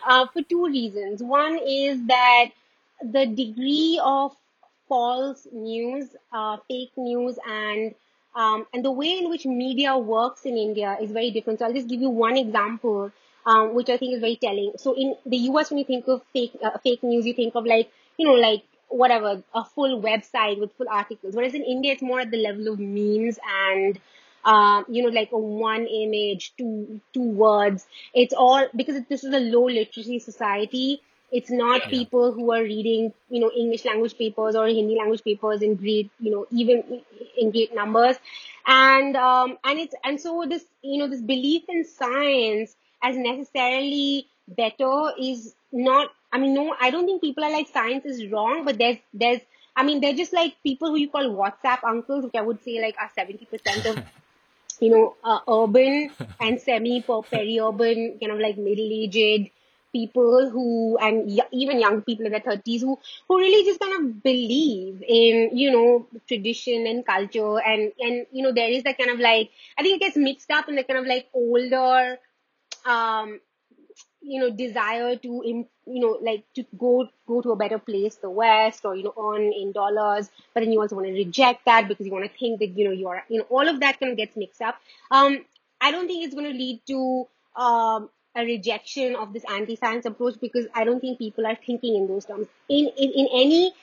[0.07, 1.23] uh, for two reasons.
[1.23, 2.51] One is that
[3.03, 4.37] the degree of
[4.87, 7.95] false news, uh, fake news, and
[8.35, 11.59] um, and the way in which media works in India is very different.
[11.59, 13.13] So I'll just give you one example,
[13.47, 14.73] um, which I think is very telling.
[14.77, 17.67] So in the US, when you think of fake uh, fake news, you think of
[17.67, 21.35] like you know like whatever a full website with full articles.
[21.35, 23.39] Whereas in India, it's more at the level of memes
[23.71, 23.99] and
[24.45, 27.87] um, you know, like a one image, two two words.
[28.15, 31.01] It's all because this is a low literacy society.
[31.31, 31.89] It's not yeah.
[31.89, 36.11] people who are reading, you know, English language papers or Hindi language papers in great,
[36.21, 37.01] you know, even
[37.37, 38.17] in great numbers.
[38.67, 44.29] And, um, and it's, and so this, you know, this belief in science as necessarily
[44.49, 48.65] better is not, I mean, no, I don't think people are like science is wrong,
[48.65, 49.41] but there's, there's,
[49.75, 52.81] I mean, they're just like people who you call WhatsApp uncles, which I would say
[52.81, 54.05] like are 70% of,
[54.81, 56.11] you know, uh, urban
[56.41, 59.51] and semi peri-urban, kind of like middle-aged,
[59.93, 64.23] people who and even young people in their 30s who who really just kind of
[64.23, 69.11] believe in you know tradition and culture and and you know there is that kind
[69.11, 72.19] of like i think it gets mixed up in the kind of like older
[72.87, 73.41] um
[74.23, 78.31] you know desire to you know like to go go to a better place the
[78.31, 81.89] west or you know earn in dollars but then you also want to reject that
[81.89, 84.13] because you want to think that you know you're you know all of that kind
[84.13, 84.77] of gets mixed up.
[85.11, 85.45] Um
[85.81, 87.27] i don't think it's going to lead to
[87.61, 92.07] um a rejection of this anti-science approach because I don't think people are thinking in
[92.07, 92.47] those terms.
[92.69, 93.75] In, in, in any,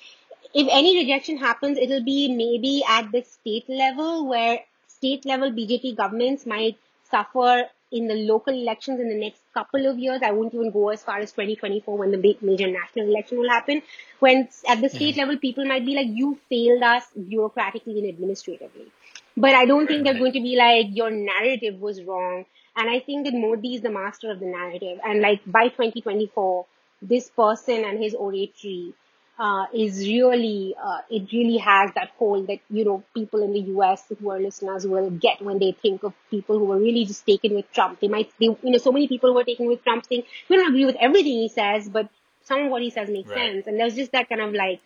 [0.53, 5.95] if any rejection happens, it'll be maybe at the state level where state level BJP
[5.95, 6.77] governments might
[7.09, 10.21] suffer in the local elections in the next couple of years.
[10.23, 13.49] I won't even go as far as 2024 when the big major national election will
[13.49, 13.81] happen.
[14.19, 15.19] When at the state mm-hmm.
[15.19, 18.91] level, people might be like, you failed us bureaucratically and administratively.
[19.35, 22.45] But I don't think they're going to be like, your narrative was wrong
[22.79, 24.99] and I think that Modi is the master of the narrative.
[25.05, 26.65] And like by 2024,
[27.01, 28.93] this person and his oratory
[29.37, 33.59] uh, is really, uh, it really has that hold that, you know, people in the
[33.75, 37.25] US who are listeners will get when they think of people who were really just
[37.25, 37.99] taken with Trump.
[37.99, 40.55] They might, they, you know, so many people who are taken with Trump saying, we
[40.55, 42.07] don't agree with everything he says, but
[42.45, 43.55] some of what he says makes right.
[43.55, 43.67] sense.
[43.67, 44.79] And there's just that kind of like,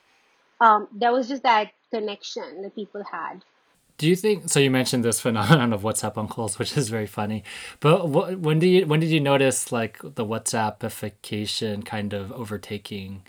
[0.59, 3.43] um, there was just that connection that people had.
[3.97, 4.59] Do you think so?
[4.59, 7.43] You mentioned this phenomenon of WhatsApp uncles, which is very funny.
[7.79, 13.23] But what, when did you when did you notice like the WhatsAppification kind of overtaking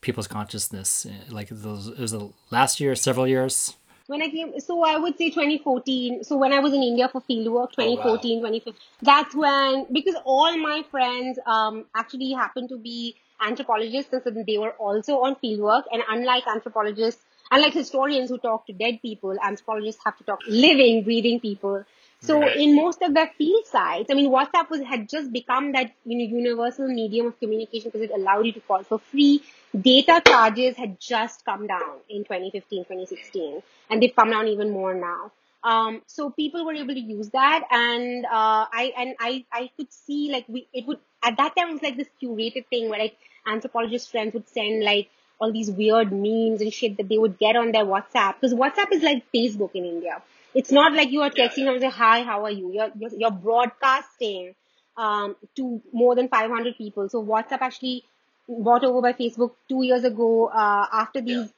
[0.00, 1.06] people's consciousness?
[1.28, 3.76] Like those, it was the last year, several years.
[4.08, 6.24] When I came, so I would say 2014.
[6.24, 8.48] So when I was in India for fieldwork, 2014, oh, wow.
[8.48, 8.74] 2015.
[9.02, 14.58] That's when because all my friends um actually happened to be anthropologists, and so they
[14.58, 15.84] were also on fieldwork.
[15.92, 20.50] And unlike anthropologists Unlike historians who talk to dead people, anthropologists have to talk to
[20.50, 21.84] living, breathing people.
[22.20, 22.56] So right.
[22.56, 26.18] in most of their field sites, I mean, WhatsApp was had just become that you
[26.18, 29.42] know universal medium of communication because it allowed you to call for free.
[29.78, 34.94] Data charges had just come down in 2015, 2016, and they've come down even more
[34.94, 35.32] now.
[35.62, 39.92] Um, so people were able to use that, and uh, I and I I could
[39.92, 42.98] see like we it would at that time it was like this curated thing where
[42.98, 45.08] like anthropologist friends would send like
[45.40, 48.34] all these weird memes and shit that they would get on their WhatsApp.
[48.34, 50.22] Because WhatsApp is like Facebook in India.
[50.54, 51.80] It's not like you are texting yeah, yeah.
[51.80, 52.72] say, hi, how are you?
[52.72, 54.54] You're, you're, you're broadcasting,
[54.96, 57.08] um, to more than 500 people.
[57.08, 58.04] So WhatsApp actually
[58.48, 61.52] bought over by Facebook two years ago, uh, after these,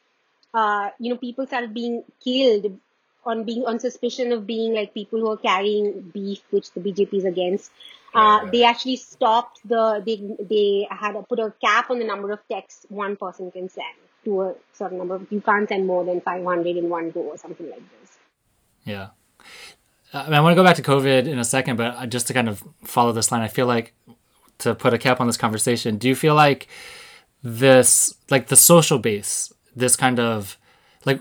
[0.55, 0.61] yeah.
[0.61, 2.79] uh, you know, people started being killed
[3.25, 7.15] on being on suspicion of being like people who are carrying beef, which the BJP
[7.15, 7.71] is against.
[8.15, 12.41] Uh, they actually stopped the they they had put a cap on the number of
[12.51, 15.21] texts one person can send to a certain number.
[15.31, 18.19] You can't send more than 500 in one go or something like this.
[18.85, 19.09] Yeah.
[20.13, 22.49] Uh, I, want to go back to COVID in a second, but just to kind
[22.49, 23.95] of follow this line, I feel like
[24.59, 26.69] to put a cap on this conversation, do you feel like
[27.43, 30.59] this, like the social base, this kind of,
[31.05, 31.21] like,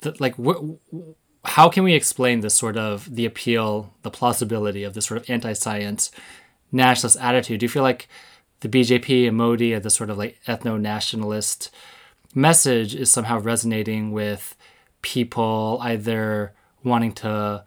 [0.00, 0.76] the, like, wh-
[1.46, 5.30] how can we explain this sort of the appeal, the plausibility of this sort of
[5.30, 6.10] anti-science
[6.72, 7.60] nationalist attitude?
[7.60, 8.08] Do you feel like
[8.60, 11.70] the BJP and Modi and the sort of like ethno-nationalist
[12.34, 14.56] message is somehow resonating with
[15.02, 17.64] people either wanting to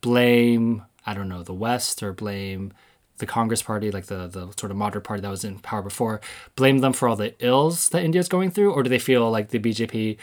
[0.00, 2.72] blame, I don't know, the West or blame
[3.18, 6.20] the Congress party, like the, the sort of moderate party that was in power before,
[6.54, 8.72] blame them for all the ills that India is going through?
[8.72, 10.18] Or do they feel like the BJP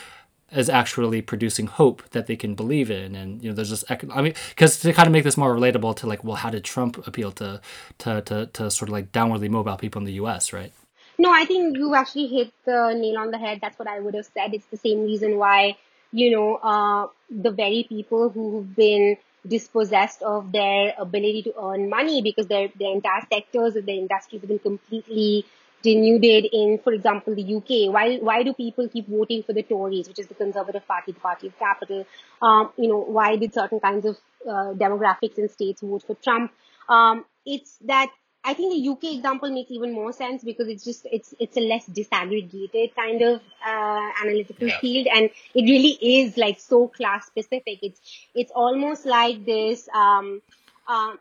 [0.51, 3.15] is actually producing hope that they can believe in.
[3.15, 5.95] And you know there's this i mean because to kind of make this more relatable
[5.97, 7.61] to like well how did trump appeal to
[7.99, 10.71] to to, to sort of like downwardly mobile people in the us right?
[11.17, 13.59] No i think you actually hit the nail on the head.
[13.61, 14.53] That's what i would have said.
[14.53, 15.77] It's the same reason why
[16.11, 19.17] you know uh, the very people who've been
[19.47, 24.41] dispossessed of their ability to earn money because their their entire sectors of their industries
[24.41, 25.45] have been completely
[25.85, 27.93] denuded in, for example, the UK?
[27.93, 31.19] Why why do people keep voting for the Tories, which is the Conservative Party, the
[31.19, 32.05] party of capital?
[32.41, 34.17] Um, you know, why did certain kinds of
[34.47, 36.51] uh, demographics in states vote for Trump?
[36.89, 38.09] Um, it's that
[38.43, 41.61] I think the UK example makes even more sense because it's just it's it's a
[41.61, 44.79] less disaggregated kind of uh, analytical yeah.
[44.79, 47.79] field, and it really is like so class specific.
[47.81, 47.99] It's
[48.35, 49.89] it's almost like this.
[49.93, 50.41] Um,
[50.87, 51.17] um,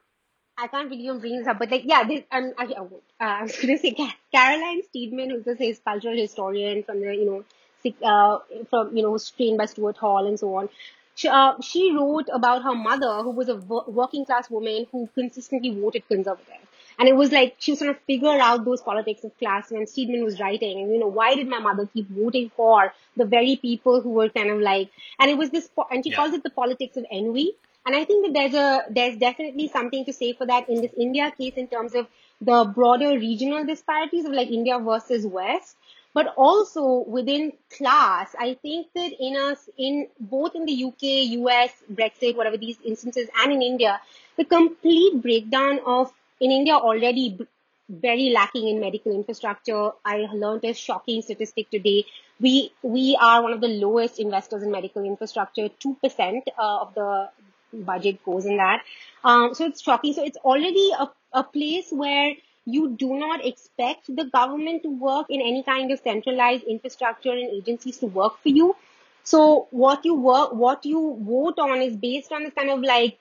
[0.57, 2.85] I can't really bring this up, but like, yeah, this, um, I, uh,
[3.21, 3.95] I was going to say
[4.33, 7.45] Carolyn Steedman, who's a his cultural historian from the, you know,
[8.03, 8.39] uh,
[8.71, 10.69] from, you know, trained by Stuart Hall and so on.
[11.17, 15.71] She, uh, she wrote about her mother, who was a working class woman who consistently
[15.71, 16.55] voted conservative.
[16.99, 19.85] And it was like she was trying to figure out those politics of class when
[19.87, 20.81] Steedman was writing.
[20.81, 24.29] And, you know, why did my mother keep voting for the very people who were
[24.29, 26.17] kind of like, and it was this, and she yeah.
[26.17, 27.53] calls it the politics of envy.
[27.87, 30.93] And I think that there's a, there's definitely something to say for that in this
[30.99, 32.07] India case in terms of
[32.41, 35.77] the broader regional disparities of like India versus West.
[36.15, 41.03] But also within class, I think that in us, in both in the UK,
[41.41, 44.01] US, Brexit, whatever these instances, and in India,
[44.37, 47.37] the complete breakdown of in India already
[47.89, 49.91] very lacking in medical infrastructure.
[50.05, 52.05] I learned a shocking statistic today.
[52.41, 55.69] We we are one of the lowest investors in medical infrastructure.
[55.69, 57.29] Two percent uh, of the
[57.83, 58.83] budget goes in that.
[59.25, 60.13] Um, so it's shocking.
[60.13, 62.35] So it's already a, a place where
[62.67, 67.51] you do not expect the government to work in any kind of centralized infrastructure and
[67.51, 68.75] agencies to work for you.
[69.23, 73.19] So what you work, what you vote on is based on this kind of like,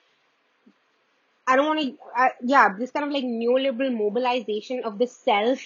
[1.46, 5.60] I don't want to, yeah, this kind of like neoliberal mobilization of the self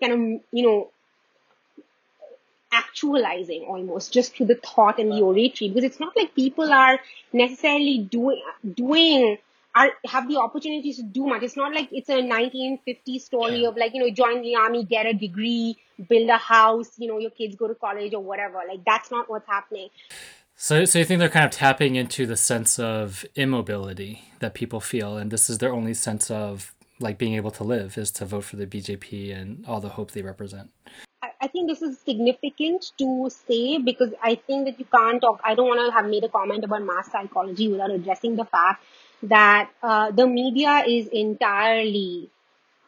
[0.00, 0.18] kind of,
[0.52, 0.90] you know,
[2.74, 6.98] actualizing almost just through the thought and the oratory because it's not like people are
[7.32, 8.42] necessarily doing
[8.74, 9.38] doing
[9.74, 11.42] are have the opportunities to do much.
[11.42, 13.68] It's not like it's a 1950 story yeah.
[13.68, 15.76] of like you know join the army, get a degree,
[16.08, 18.60] build a house, you know your kids go to college or whatever.
[18.68, 19.88] Like that's not what's happening.
[20.56, 24.78] So, so you think they're kind of tapping into the sense of immobility that people
[24.80, 28.24] feel, and this is their only sense of like being able to live is to
[28.24, 30.70] vote for the BJP and all the hope they represent.
[31.44, 35.42] I think this is significant to say because I think that you can't talk.
[35.44, 38.82] I don't want to have made a comment about mass psychology without addressing the fact
[39.24, 42.30] that uh, the media is entirely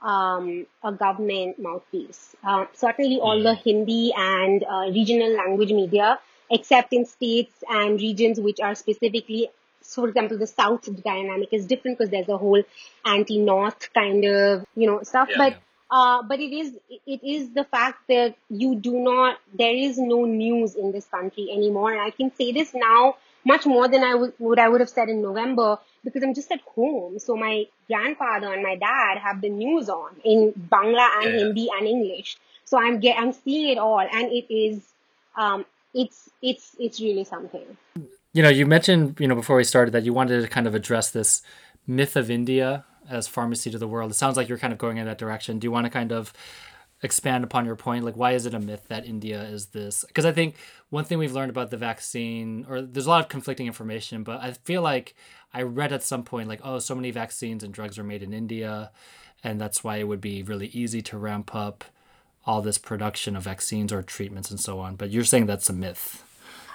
[0.01, 2.35] um, a government mouthpiece.
[2.43, 6.19] Uh, certainly, all the Hindi and uh, regional language media,
[6.51, 9.51] except in states and regions which are specifically,
[9.83, 12.63] so for example, the South dynamic is different because there's a whole
[13.05, 15.29] anti-North kind of you know stuff.
[15.31, 15.59] Yeah, but yeah
[15.91, 16.77] uh, but it is
[17.07, 21.49] it is the fact that you do not there is no news in this country
[21.51, 24.81] anymore, and I can say this now much more than I would what I would
[24.81, 27.21] have said in November because I'm just at home.
[27.21, 31.39] So my grandfather and my dad have the news on in Bangla and yeah.
[31.39, 32.37] Hindi and English.
[32.65, 34.81] So I'm get I'm seeing it all, and it is
[35.37, 35.65] um
[35.95, 37.77] it's it's it's really something.
[38.33, 40.75] You know, you mentioned you know before we started that you wanted to kind of
[40.75, 41.43] address this
[41.87, 44.11] myth of India as pharmacy to the world.
[44.11, 45.59] It sounds like you're kind of going in that direction.
[45.59, 46.33] Do you want to kind of
[47.03, 48.05] expand upon your point?
[48.05, 50.05] Like, why is it a myth that India is this?
[50.07, 50.57] Because I think
[50.91, 54.41] one thing we've learned about the vaccine, or there's a lot of conflicting information, but
[54.41, 55.15] I feel like
[55.53, 58.33] I read at some point, like, oh, so many vaccines and drugs are made in
[58.33, 58.91] India,
[59.45, 61.85] and that's why it would be really easy to ramp up
[62.45, 64.97] all this production of vaccines or treatments and so on.
[64.97, 66.23] But you're saying that's a myth.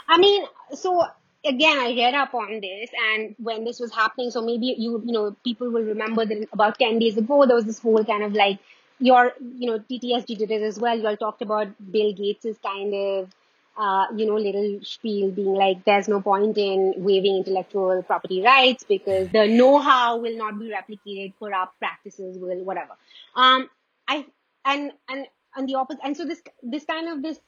[0.07, 1.05] I mean, so
[1.45, 5.11] again, I read up on this, and when this was happening, so maybe you you
[5.11, 8.33] know people will remember that about ten days ago there was this whole kind of
[8.33, 8.59] like
[8.99, 10.97] your you know TTSG did it as well.
[10.97, 13.29] You all talked about Bill Gates's kind of
[13.77, 18.85] uh, you know little spiel being like there's no point in waiving intellectual property rights
[18.87, 22.93] because the know-how will not be replicated, corrupt practices will whatever.
[23.35, 23.69] Um,
[24.07, 24.25] I
[24.65, 25.25] and and
[25.55, 27.39] and the opposite, and so this this kind of this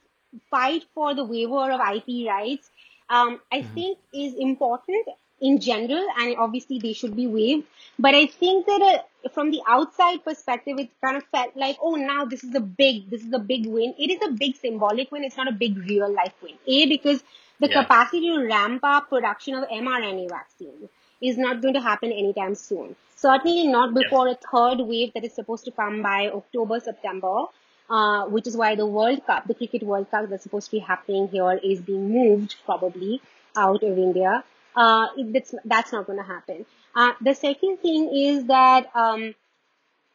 [0.49, 2.71] fight for the waiver of IP rights
[3.09, 3.73] um, I mm-hmm.
[3.73, 5.07] think is important
[5.41, 7.67] in general, and obviously they should be waived.
[7.99, 11.95] But I think that uh, from the outside perspective, it kind of felt like, oh,
[11.95, 13.93] now this is a big, this is a big win.
[13.99, 15.23] It is a big symbolic win.
[15.23, 16.55] It's not a big real life win.
[16.65, 17.23] A, because
[17.59, 17.81] the yeah.
[17.81, 20.89] capacity to ramp up production of mRNA vaccines
[21.21, 22.95] is not going to happen anytime soon.
[23.15, 27.45] Certainly not before a third wave that is supposed to come by October, September.
[27.89, 30.79] Uh, which is why the World Cup, the Cricket World Cup that's supposed to be
[30.79, 33.21] happening here is being moved probably
[33.57, 34.43] out of India.
[34.75, 36.65] Uh, that's, that's not going to happen.
[36.95, 39.35] Uh, the second thing is that, um,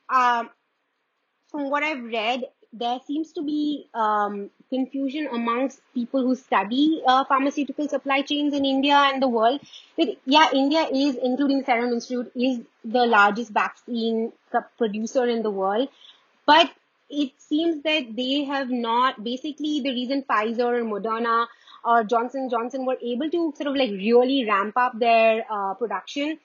[0.08, 0.50] um,
[1.50, 7.24] from what I've read, there seems to be um, confusion amongst people who study uh,
[7.24, 9.60] pharmaceutical supply chains in India and the world.
[10.24, 14.32] Yeah, India is, including Serum Institute, is the largest vaccine
[14.78, 15.88] producer in the world,
[16.46, 16.70] but
[17.11, 19.22] it seems that they have not.
[19.24, 21.46] Basically, the reason Pfizer or Moderna
[21.84, 26.38] or Johnson Johnson were able to sort of like really ramp up their uh, production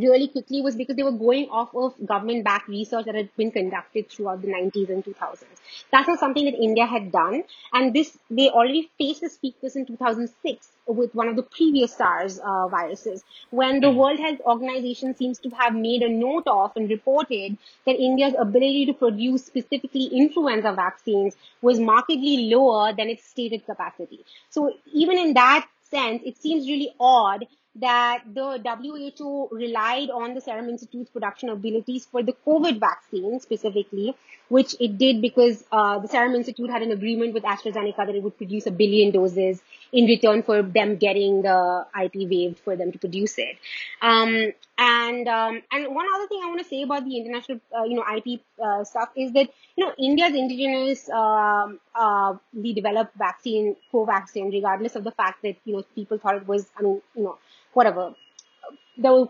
[0.00, 3.50] really quickly was because they were going off of government backed research that had been
[3.50, 5.44] conducted throughout the 90s and 2000s.
[5.92, 7.44] That's not something that India had done.
[7.72, 12.38] And this, they already faced this weakness in 2006 with one of the previous SARS
[12.38, 13.96] uh, viruses, when the hmm.
[13.96, 18.86] World Health Organization seems to have made a note of and reported that India's ability
[18.86, 24.24] to produce specifically influenza vaccines was markedly lower than its stated capacity.
[24.50, 27.46] So even in that sense, it seems really odd
[27.80, 34.14] that the WHO relied on the Serum Institute's production abilities for the COVID vaccine specifically,
[34.48, 38.22] which it did because uh, the Serum Institute had an agreement with AstraZeneca that it
[38.22, 39.60] would produce a billion doses
[39.92, 43.56] in return for them getting the IP waived for them to produce it.
[44.00, 47.84] Um, and um, and one other thing I want to say about the international, uh,
[47.84, 53.16] you know, IP uh, stuff is that you know India's indigenous um, uh, the developed
[53.16, 57.00] vaccine, Covaxin, regardless of the fact that you know people thought it was, I mean,
[57.14, 57.38] you know
[57.76, 58.14] whatever
[58.98, 59.28] the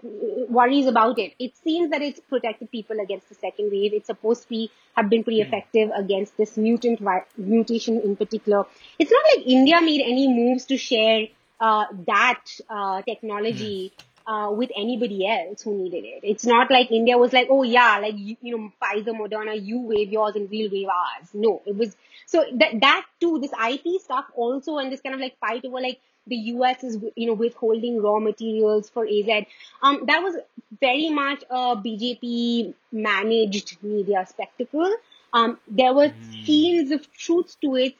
[0.48, 1.34] worries about it.
[1.38, 3.92] It seems that it's protected people against the second wave.
[3.92, 5.48] It's supposed to be have been pretty hmm.
[5.48, 7.00] effective against this mutant
[7.36, 8.64] mutation in particular.
[8.98, 11.26] It's not like India made any moves to share
[11.60, 14.32] uh, that uh, technology hmm.
[14.32, 16.20] uh, with anybody else who needed it.
[16.22, 19.80] It's not like India was like, oh yeah, like you, you know, Pfizer, Moderna, you
[19.80, 21.28] wave yours and we'll wave ours.
[21.34, 23.40] No, it was so that that too.
[23.40, 26.98] This IP stuff also and this kind of like fight over like the US is,
[27.14, 29.44] you know, withholding raw materials for AZ.
[29.82, 30.36] Um, that was
[30.80, 34.94] very much a BJP managed media spectacle.
[35.32, 36.44] Um, there were mm.
[36.44, 37.94] scenes of truth to it.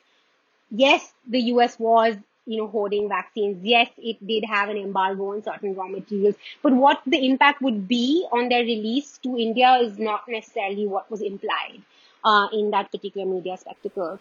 [0.71, 2.17] Yes, the US was,
[2.47, 3.65] you know, hoarding vaccines.
[3.65, 6.35] Yes, it did have an embargo on certain raw materials.
[6.63, 11.11] But what the impact would be on their release to India is not necessarily what
[11.11, 11.83] was implied
[12.25, 14.19] uh, in that particular media spectacle.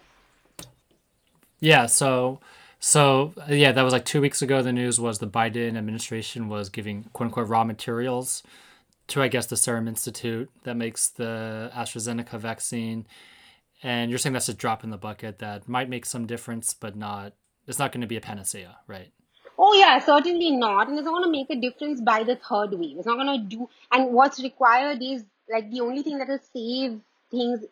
[1.58, 2.40] Yeah, so
[2.78, 4.62] so uh, yeah, that was like two weeks ago.
[4.62, 8.42] The news was the Biden administration was giving quote unquote raw materials
[9.08, 13.06] to I guess the Serum Institute that makes the AstraZeneca vaccine.
[13.82, 16.96] And you're saying that's a drop in the bucket that might make some difference, but
[16.96, 17.32] not
[17.66, 19.12] it's not going to be a panacea, right?
[19.58, 20.88] Oh yeah, certainly not.
[20.88, 22.98] And it's not going to make a difference by the third wave.
[22.98, 23.68] It's not going to do.
[23.90, 27.00] And what's required is like the only thing that will save
[27.30, 27.64] things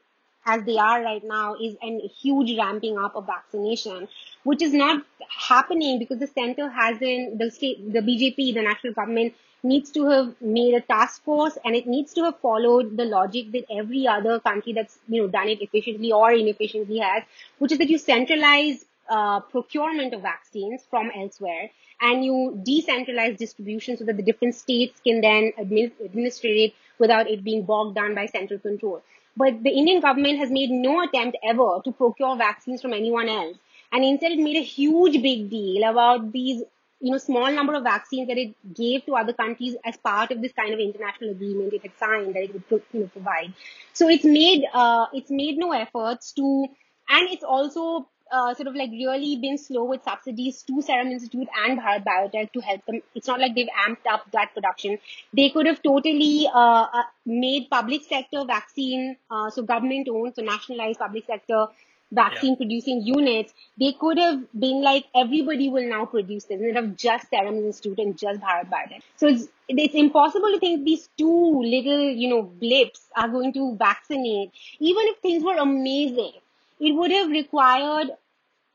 [0.47, 4.09] as they are right now is a huge ramping up of vaccination,
[4.43, 9.35] which is not happening because the center hasn't, the state, the BJP, the national government
[9.63, 13.51] needs to have made a task force and it needs to have followed the logic
[13.53, 17.23] that every other country that's, you know, done it efficiently or inefficiently has,
[17.59, 21.71] which is that you centralize uh, procurement of vaccines from elsewhere
[22.01, 27.43] and you decentralize distribution so that the different states can then administer it without it
[27.43, 29.03] being bogged down by central control.
[29.37, 33.57] But the Indian government has made no attempt ever to procure vaccines from anyone else.
[33.93, 36.63] And instead it made a huge big deal about these,
[37.01, 40.41] you know, small number of vaccines that it gave to other countries as part of
[40.41, 43.53] this kind of international agreement it had signed that it would, you know, provide.
[43.93, 46.67] So it's made, uh, it's made no efforts to,
[47.09, 51.49] and it's also uh, sort of like really been slow with subsidies to Serum Institute
[51.65, 53.01] and Bharat Biotech to help them.
[53.15, 54.99] It's not like they've amped up that production.
[55.33, 60.43] They could have totally uh, uh, made public sector vaccine, uh, so government owned, so
[60.43, 61.67] nationalized public sector
[62.13, 62.57] vaccine yeah.
[62.57, 63.55] producing units.
[63.79, 67.99] They could have been like everybody will now produce this instead of just Serum Institute
[67.99, 69.03] and just Bharat Biotech.
[69.17, 73.77] So it's it's impossible to think these two little you know blips are going to
[73.77, 76.33] vaccinate, even if things were amazing
[76.81, 78.11] it would have required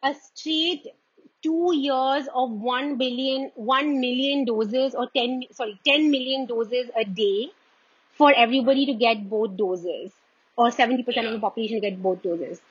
[0.04, 0.88] a straight
[1.42, 7.06] two years of 1 billion, 1 million doses or 10, sorry, 10 million doses a
[7.06, 7.50] day
[8.12, 10.12] for everybody to get both doses
[10.58, 11.24] or 70% yeah.
[11.24, 12.62] of the population to get both doses.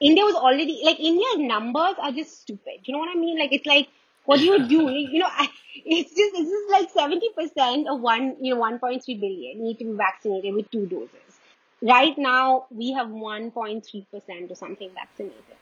[0.00, 2.80] India was already, like India's numbers are just stupid.
[2.84, 3.38] You know what I mean?
[3.38, 3.88] Like it's like,
[4.28, 4.88] What do you do?
[5.12, 5.48] You know, I,
[5.86, 9.62] it's just it's just like seventy percent of one you know one point three billion
[9.62, 11.40] need to be vaccinated with two doses.
[11.80, 15.56] Right now, we have one point three percent or something vaccinated.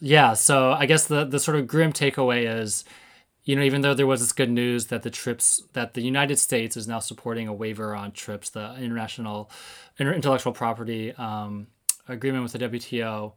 [0.00, 2.84] Yeah, so I guess the the sort of grim takeaway is,
[3.44, 6.38] you know, even though there was this good news that the TRIPS that the United
[6.38, 9.50] States is now supporting a waiver on TRIPS, the international
[9.98, 11.66] intellectual property um,
[12.08, 13.34] agreement with the WTO.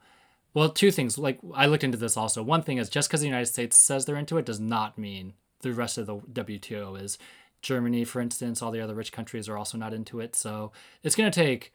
[0.53, 1.17] Well, two things.
[1.17, 2.41] Like I looked into this also.
[2.41, 5.33] One thing is just because the United States says they're into it does not mean
[5.61, 7.17] the rest of the WTO is.
[7.61, 10.35] Germany, for instance, all the other rich countries are also not into it.
[10.35, 11.73] So it's going to take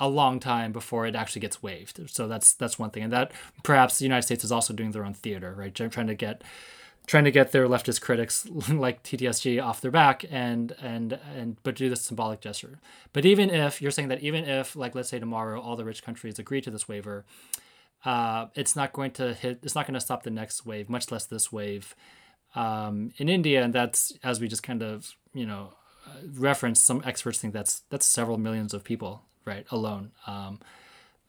[0.00, 2.10] a long time before it actually gets waived.
[2.10, 3.32] So that's that's one thing, and that
[3.62, 5.72] perhaps the United States is also doing their own theater, right?
[5.74, 6.42] Trying to get
[7.06, 11.76] trying to get their leftist critics like TTSG off their back and and and but
[11.76, 12.80] do this symbolic gesture.
[13.12, 16.02] But even if you're saying that even if like let's say tomorrow all the rich
[16.02, 17.26] countries agree to this waiver,
[18.04, 19.60] uh, it's not going to hit.
[19.62, 21.94] It's not going to stop the next wave, much less this wave.
[22.56, 25.74] Um, in India, and that's as we just kind of you know
[26.06, 26.82] uh, reference.
[26.82, 30.60] Some experts think that's that's several millions of people right alone um,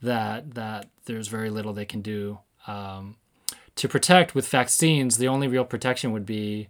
[0.02, 3.16] that that there's very little they can do um,
[3.76, 5.18] to protect with vaccines.
[5.18, 6.70] The only real protection would be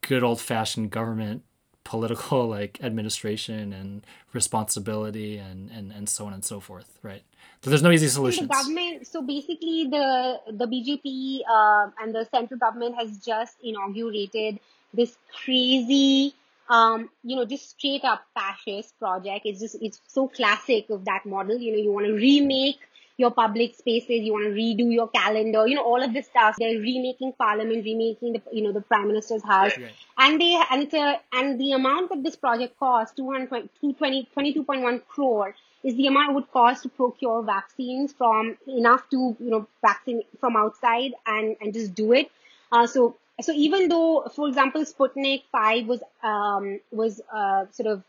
[0.00, 1.42] good old fashioned government
[1.84, 7.22] political like administration and responsibility and, and and so on and so forth right?
[7.62, 12.26] So there's no easy solution the government so basically the the bjp uh, and the
[12.30, 14.58] central government has just inaugurated
[14.92, 16.34] this crazy
[16.68, 19.46] um, you know, just straight up fascist project.
[19.46, 21.56] It's just, it's so classic of that model.
[21.58, 22.78] You know, you want to remake
[23.16, 26.56] your public spaces, you want to redo your calendar, you know, all of this stuff.
[26.58, 29.76] They're remaking parliament, remaking the, you know, the prime minister's house.
[29.78, 29.92] Right.
[30.18, 35.54] And they, and it's a, and the amount that this project costs, 220, 22.1 crore
[35.84, 40.22] is the amount it would cost to procure vaccines from enough to, you know, vaccine
[40.40, 42.30] from outside and, and just do it.
[42.72, 48.04] Uh, so so even though, for example, Sputnik 5 was, um, was, uh, sort of,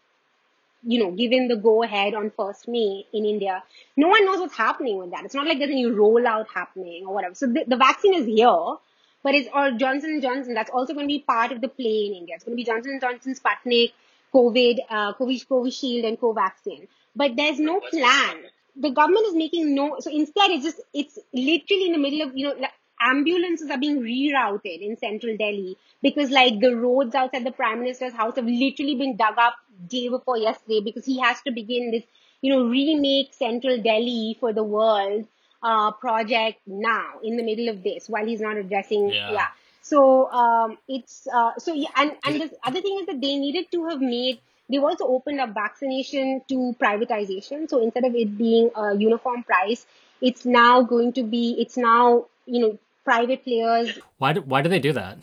[0.87, 3.63] you know, given the go ahead on 1st May in India,
[3.97, 5.25] no one knows what's happening with that.
[5.25, 7.33] It's not like there's any rollout happening or whatever.
[7.33, 8.75] So the, the vaccine is here,
[9.23, 12.05] but it's, or Johnson & Johnson, that's also going to be part of the play
[12.05, 12.35] in India.
[12.35, 13.93] It's going to be Johnson & Johnson, Sputnik,
[14.31, 16.87] COVID, uh, COVID, Shield, and Covaxin.
[17.15, 18.43] But there's no plan.
[18.75, 22.37] The government is making no, so instead it's just, it's literally in the middle of,
[22.37, 22.67] you know,
[23.01, 28.13] ambulances are being rerouted in central Delhi because like the roads outside the prime minister's
[28.13, 29.55] house have literally been dug up
[29.87, 32.03] day before yesterday because he has to begin this,
[32.41, 35.27] you know, remake central Delhi for the world
[35.61, 39.09] uh, project now in the middle of this while he's not addressing.
[39.09, 39.31] Yeah.
[39.31, 39.47] yeah.
[39.81, 43.71] So um, it's uh, so yeah, and and the other thing is that they needed
[43.71, 44.39] to have made.
[44.67, 47.69] They've also opened up vaccination to privatization.
[47.69, 49.85] So instead of it being a uniform price,
[50.21, 51.55] it's now going to be.
[51.59, 53.97] It's now you know private players.
[54.17, 55.19] Why do, why do they do that?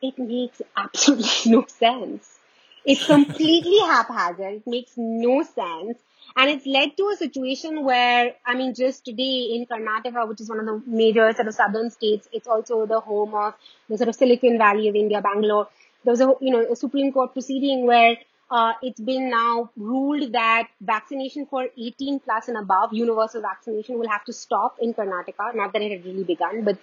[0.00, 2.38] It makes absolutely no sense.
[2.84, 4.54] It's completely haphazard.
[4.54, 5.98] It makes no sense.
[6.36, 10.48] And it's led to a situation where, I mean, just today in Karnataka, which is
[10.48, 13.54] one of the major sort of southern states, it's also the home of
[13.88, 15.68] the sort of Silicon Valley of India, Bangalore.
[16.04, 18.16] There was a, you know, a Supreme Court proceeding where
[18.50, 24.08] uh, it's been now ruled that vaccination for 18 plus and above, universal vaccination, will
[24.08, 25.54] have to stop in Karnataka.
[25.54, 26.78] Not that it had really begun, but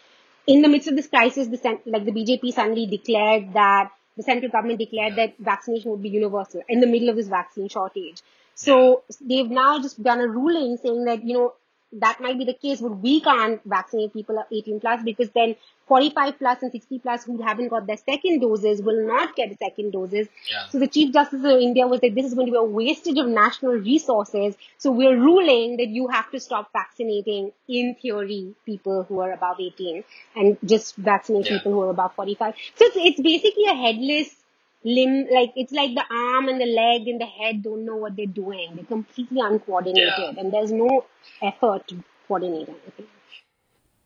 [0.45, 4.51] in the midst of this crisis, the like the BJP suddenly declared that the central
[4.51, 8.21] government declared that vaccination would be universal in the middle of this vaccine shortage.
[8.55, 11.53] So they've now just done a ruling saying that you know
[11.99, 15.55] that might be the case, but we can't vaccinate people 18 plus because then
[15.87, 19.57] 45 plus and 60 plus who haven't got their second doses will not get the
[19.57, 20.27] second doses.
[20.49, 20.67] Yeah.
[20.69, 23.17] So the Chief Justice of India was like, this is going to be a wastage
[23.17, 24.55] of national resources.
[24.77, 29.57] So we're ruling that you have to stop vaccinating, in theory, people who are above
[29.59, 30.03] 18
[30.35, 31.57] and just vaccinate yeah.
[31.57, 32.55] people who are above 45.
[32.75, 34.42] So it's, it's basically a headless
[34.83, 38.15] limb, like it's like the arm and the leg and the head don't know what
[38.15, 38.71] they're doing.
[38.75, 40.33] They're completely uncoordinated yeah.
[40.37, 41.05] and there's no
[41.41, 43.07] effort to coordinate anything.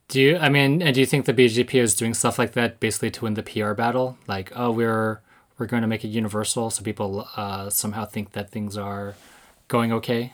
[0.08, 2.80] Do you, I mean, and do you think the BJP is doing stuff like that
[2.80, 4.18] basically to win the PR battle?
[4.26, 5.22] Like, oh, we're,
[5.58, 9.16] we're going to make it universal so people uh, somehow think that things are
[9.68, 10.34] going okay?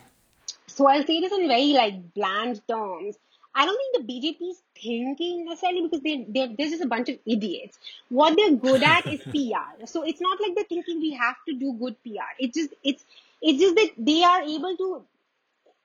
[0.68, 3.18] So I'll say this in very like bland terms.
[3.56, 7.10] I don't think the BJP is thinking necessarily because they, they're, they're just a bunch
[7.10, 7.78] of idiots.
[8.10, 9.86] What they're good at is PR.
[9.86, 12.34] So it's not like they're thinking we have to do good PR.
[12.40, 13.04] It's just, it's,
[13.42, 15.04] it's just that they are able to,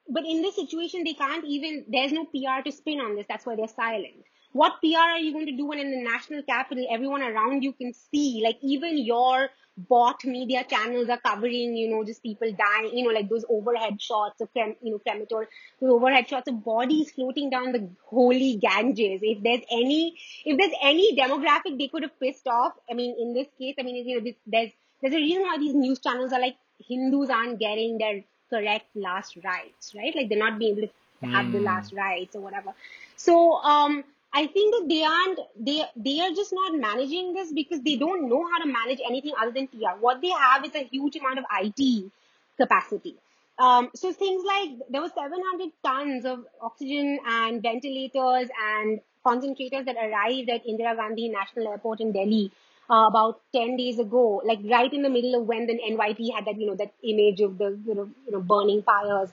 [0.09, 3.27] but in this situation, they can't even, there's no PR to spin on this.
[3.29, 4.25] That's why they're silent.
[4.53, 7.73] what PR are you going to do when in the national capital, everyone around you
[7.73, 9.49] can see, like even your
[9.79, 14.01] bought media channels are covering, you know, just people dying, you know, like those overhead
[14.03, 15.49] shots of, crem, you know, crematorium,
[15.81, 19.21] those overhead shots of bodies floating down the holy Ganges.
[19.23, 23.35] If there's any, if there's any demographic they could have pissed off, I mean, in
[23.35, 24.71] this case, I mean, you know, there's,
[25.01, 26.57] there's a reason why these news channels are like,
[26.89, 30.15] Hindus aren't getting their correct last rites, right?
[30.15, 31.53] Like they're not being able to have mm.
[31.53, 31.65] the hmm.
[31.65, 32.73] last rites or whatever.
[33.17, 37.81] So, um, I think that they aren't they they are just not managing this because
[37.83, 39.99] they don't know how to manage anything other than PR.
[40.01, 42.13] What they have is a huge amount of IT
[42.61, 43.17] capacity.
[43.59, 49.97] Um, so things like there were 700 tons of oxygen and ventilators and concentrators that
[49.97, 52.53] arrived at Indira Gandhi National Airport in Delhi
[52.89, 56.45] uh, about 10 days ago, like right in the middle of when the NYT had
[56.45, 59.31] that, you know, that image of the, you know, you know burning fires.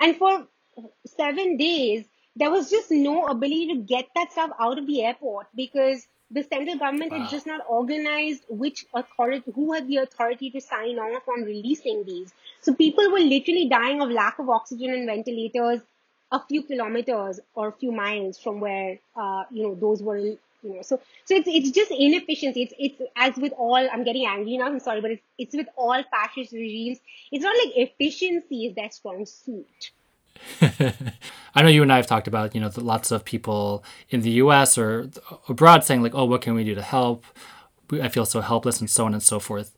[0.00, 0.46] And for
[1.06, 2.04] seven days,
[2.36, 6.42] there was just no ability to get that stuff out of the airport because the
[6.42, 7.20] central government wow.
[7.20, 12.04] had just not organized which authority, who had the authority to sign off on releasing
[12.04, 12.32] these.
[12.62, 15.82] So people were literally dying of lack of oxygen and ventilators
[16.30, 20.38] a few kilometers or a few miles from where, uh, you know, those were, you
[20.62, 22.62] know, so, so it's, it's just inefficiency.
[22.62, 25.68] It's, it's as with all, I'm getting angry now, I'm sorry, but it's, it's with
[25.76, 26.98] all fascist regimes.
[27.30, 29.90] It's not like efficiency is their strong suit.
[31.54, 34.30] I know you and I have talked about, you know, lots of people in the
[34.32, 35.10] US or
[35.48, 37.24] abroad saying, like, oh, what can we do to help?
[37.92, 39.76] I feel so helpless and so on and so forth.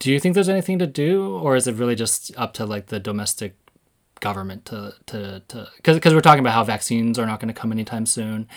[0.00, 2.86] Do you think there's anything to do, or is it really just up to like
[2.86, 3.54] the domestic
[4.24, 7.70] government to to to because we're talking about how vaccines are not going to come
[7.70, 8.48] anytime soon.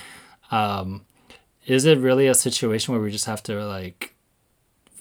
[0.49, 1.05] Um,
[1.65, 4.15] is it really a situation where we just have to like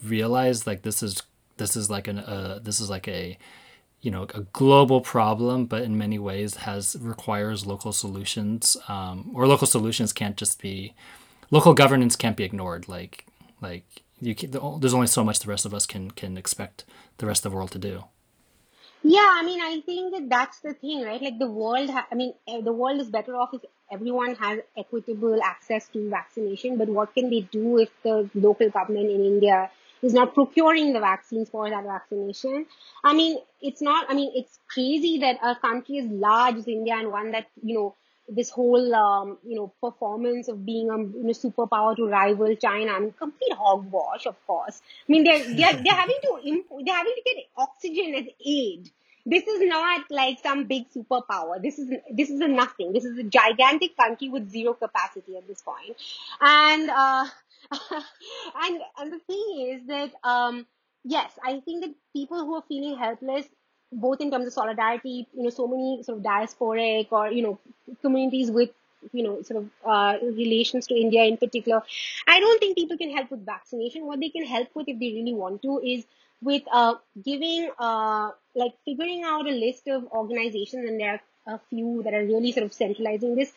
[0.04, 1.22] realize like this is
[1.56, 3.38] this is like an uh, this is like a
[4.00, 9.46] you know a global problem, but in many ways has requires local solutions, um, or
[9.46, 10.94] local solutions can't just be
[11.50, 12.88] local governance can't be ignored.
[12.88, 13.26] Like
[13.60, 13.84] like
[14.20, 16.84] you can, there's only so much the rest of us can can expect
[17.18, 18.04] the rest of the world to do.
[19.02, 21.22] Yeah, I mean, I think that that's the thing, right?
[21.22, 24.58] Like the world, ha- I mean, eh, the world is better off if everyone has
[24.76, 26.76] equitable access to vaccination.
[26.76, 29.70] But what can they do if the local government in India
[30.06, 32.66] is not procuring the vaccines for that vaccination.
[33.04, 36.94] I mean, it's not, I mean, it's crazy that a country as large as India
[36.96, 37.94] and one that, you know,
[38.28, 42.92] this whole, um, you know, performance of being a you know, superpower to rival China.
[42.92, 44.80] I mean, complete hogwash, of course.
[45.08, 48.90] I mean, they're, they're, they're having to, imp- they're having to get oxygen as aid.
[49.28, 51.60] This is not like some big superpower.
[51.60, 52.92] This is, this is a nothing.
[52.92, 55.96] This is a gigantic country with zero capacity at this point.
[56.40, 57.26] And, uh,
[58.62, 60.66] and and the thing is that um,
[61.04, 63.46] yes, I think that people who are feeling helpless,
[63.92, 67.58] both in terms of solidarity, you know, so many sort of diasporic or you know
[68.02, 68.70] communities with
[69.12, 71.82] you know sort of uh, relations to India in particular.
[72.26, 74.06] I don't think people can help with vaccination.
[74.06, 76.04] What they can help with, if they really want to, is
[76.42, 76.94] with uh,
[77.24, 82.14] giving uh, like figuring out a list of organizations, and there are a few that
[82.14, 83.52] are really sort of centralizing this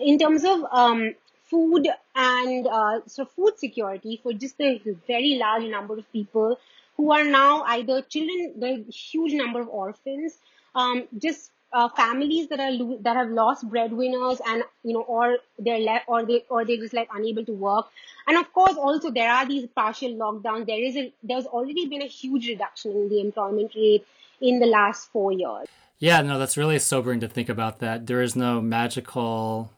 [0.00, 1.14] in terms of um,
[1.52, 6.58] food and uh, so food security for just a very large number of people
[6.96, 10.38] who are now either children, the huge number of orphans,
[10.74, 15.38] um, just uh, families that are lo- that have lost breadwinners and you know or
[15.58, 17.86] they're left or they or they're just like unable to work.
[18.26, 20.66] And of course also there are these partial lockdowns.
[20.66, 24.06] There is a there's already been a huge reduction in the employment rate
[24.40, 25.68] in the last four years.
[25.98, 28.06] Yeah no that's really sobering to think about that.
[28.06, 29.70] There is no magical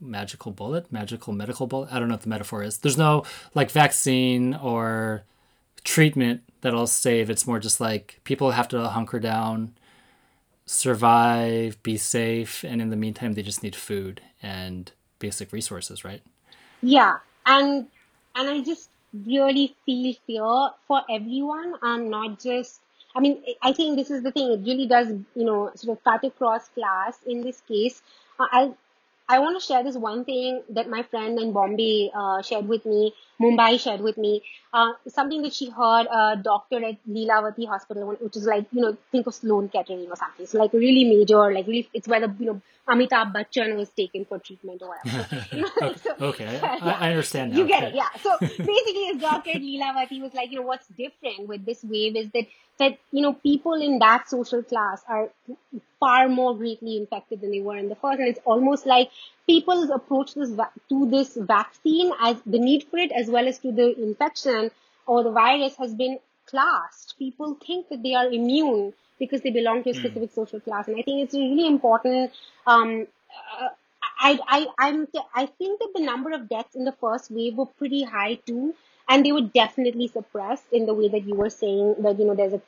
[0.00, 1.92] magical bullet, magical medical bullet.
[1.92, 2.78] I don't know what the metaphor is.
[2.78, 3.24] There's no
[3.54, 5.24] like vaccine or
[5.84, 7.30] treatment that'll save.
[7.30, 9.74] It's more just like people have to hunker down,
[10.66, 16.22] survive, be safe, and in the meantime, they just need food and basic resources, right?
[16.82, 17.86] Yeah, and
[18.34, 18.90] and I just
[19.26, 22.80] really feel fear for everyone, and not just.
[23.16, 24.52] I mean, I think this is the thing.
[24.52, 28.02] It really does, you know, sort of cut across class in this case.
[28.38, 28.72] Uh, I
[29.28, 32.84] I want to share this one thing that my friend in Bombay uh, shared with
[32.84, 38.16] me, Mumbai shared with me, uh, something that she heard a doctor at Lilavati Hospital,
[38.20, 40.46] which is like, you know, think of Sloan Kettering or something.
[40.46, 44.24] So like really major, like really, it's where the, you know, Amitabh Bachchan was taken
[44.24, 45.98] for treatment or whatever.
[46.02, 46.98] so, okay, I, yeah.
[46.98, 47.58] I, understand now.
[47.58, 47.92] You get okay.
[47.92, 48.08] it, yeah.
[48.22, 52.16] So basically his doctor at Lilavati was like, you know, what's different with this wave
[52.16, 52.46] is that,
[52.78, 55.30] that, you know, people in that social class are
[56.00, 58.20] far more greatly infected than they were in the first.
[58.20, 59.10] And it's almost like
[59.48, 63.58] people's approach this va- to this vaccine as the need for it as well as
[63.58, 64.70] to the infection
[65.06, 67.14] or the virus has been classed.
[67.18, 70.00] People think that they are immune because they belong to a hmm.
[70.00, 70.34] specific mm.
[70.34, 70.86] social class.
[70.86, 72.30] And I think it's really important.
[72.66, 73.06] Um,
[73.60, 73.68] uh,
[74.20, 77.66] I, I, I'm, I think that the number of deaths in the first wave were
[77.66, 78.74] pretty high too,
[79.08, 82.34] and they were definitely suppressed in the way that you were saying that you know
[82.34, 82.62] there's a,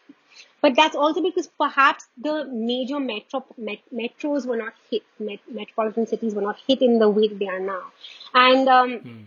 [0.61, 6.07] but that's also because perhaps the major metro met, metros were not hit, met, metropolitan
[6.07, 7.83] cities were not hit in the way they are now,
[8.35, 9.25] and um, mm.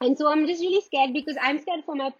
[0.00, 2.12] and so I'm just really scared because I'm scared for my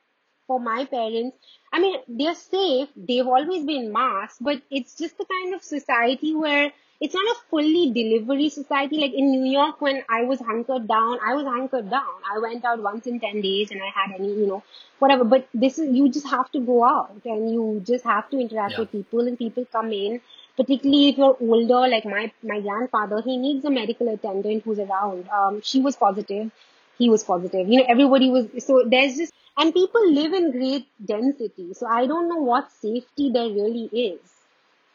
[0.46, 1.36] for my parents.
[1.72, 2.88] I mean, they're safe.
[2.96, 7.40] They've always been masked, but it's just the kind of society where it's not a
[7.50, 8.98] fully delivery society.
[8.98, 12.14] Like in New York, when I was hunkered down, I was hunkered down.
[12.32, 14.62] I went out once in 10 days and I had any, you know,
[15.00, 15.24] whatever.
[15.24, 18.72] But this is, you just have to go out and you just have to interact
[18.72, 18.80] yeah.
[18.80, 20.20] with people and people come in.
[20.56, 25.28] Particularly if you're older, like my, my grandfather, he needs a medical attendant who's around.
[25.28, 26.52] Um, she was positive.
[26.96, 27.68] He was positive.
[27.68, 31.74] You know, everybody was, so there's just, and people live in great density.
[31.74, 34.20] So I don't know what safety there really is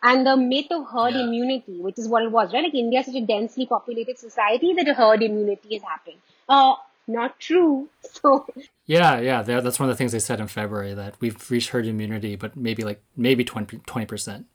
[0.02, 1.24] and the myth of herd yeah.
[1.24, 2.64] immunity, which is what it was, right?
[2.64, 6.18] Like India is such a densely populated society that a herd immunity is happening.
[6.48, 6.76] Uh,
[7.08, 7.90] not true.
[8.22, 8.46] So
[8.86, 11.86] yeah, yeah, that's one of the things they said in February that we've reached herd
[11.86, 14.48] immunity, but maybe like maybe 20 percent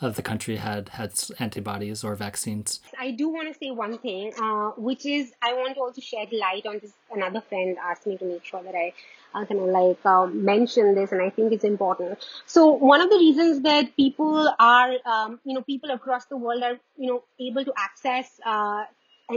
[0.00, 2.80] of the country had had antibodies or vaccines.
[2.98, 6.32] I do want to say one thing, uh, which is I want to also shed
[6.32, 6.92] light on this.
[7.12, 8.92] Another friend asked me to make sure that I
[9.34, 12.18] uh, kind of like uh, mention this, and I think it's important.
[12.46, 16.62] So one of the reasons that people are, um, you know, people across the world
[16.62, 18.84] are, you know, able to access uh,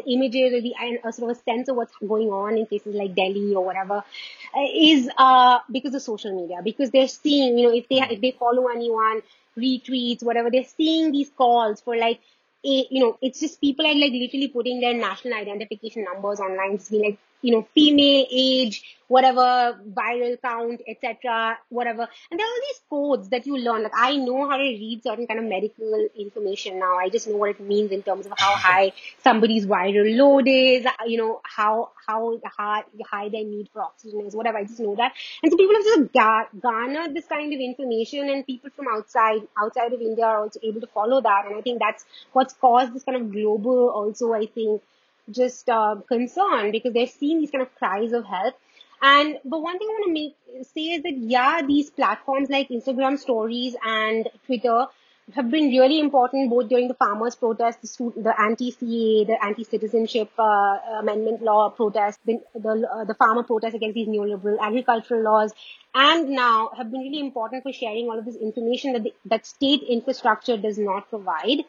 [0.07, 0.73] images or the
[1.05, 3.97] a sort of a sense of what's going on in places like Delhi or whatever
[3.97, 8.21] uh, is uh, because of social media because they're seeing you know if they if
[8.21, 9.21] they follow anyone
[9.57, 10.49] retweets, whatever.
[10.49, 12.19] They're seeing these calls for like,
[12.63, 16.77] a, you know, it's just people are like literally putting their national identification numbers online,
[16.77, 22.07] just being like, you know, female, age, whatever, viral count, etc., whatever.
[22.29, 23.83] And there are all these codes that you learn.
[23.83, 26.97] Like I know how to read certain kind of medical information now.
[26.97, 30.85] I just know what it means in terms of how high somebody's viral load is,
[31.05, 34.59] you know, how how high, high their need for oxygen is, whatever.
[34.59, 35.13] I just know that.
[35.43, 39.41] And so people have just gar- garnered this kind of information, and people from outside
[39.61, 41.45] outside of India are also able to follow that.
[41.47, 44.81] And I think that's what's caused this kind of global, also I think
[45.29, 48.55] just uh, concerned because they're seeing these kind of cries of help.
[49.01, 52.69] And but one thing I want to make say is that yeah, these platforms like
[52.69, 54.87] Instagram stories and Twitter
[55.35, 60.77] have been really important both during the farmers' protest, the, the anti-CA, the anti-citizenship uh,
[60.99, 65.51] amendment law protest, the the, uh, the farmer protest against these neoliberal agricultural laws,
[65.95, 69.45] and now have been really important for sharing all of this information that the, that
[69.45, 71.63] state infrastructure does not provide.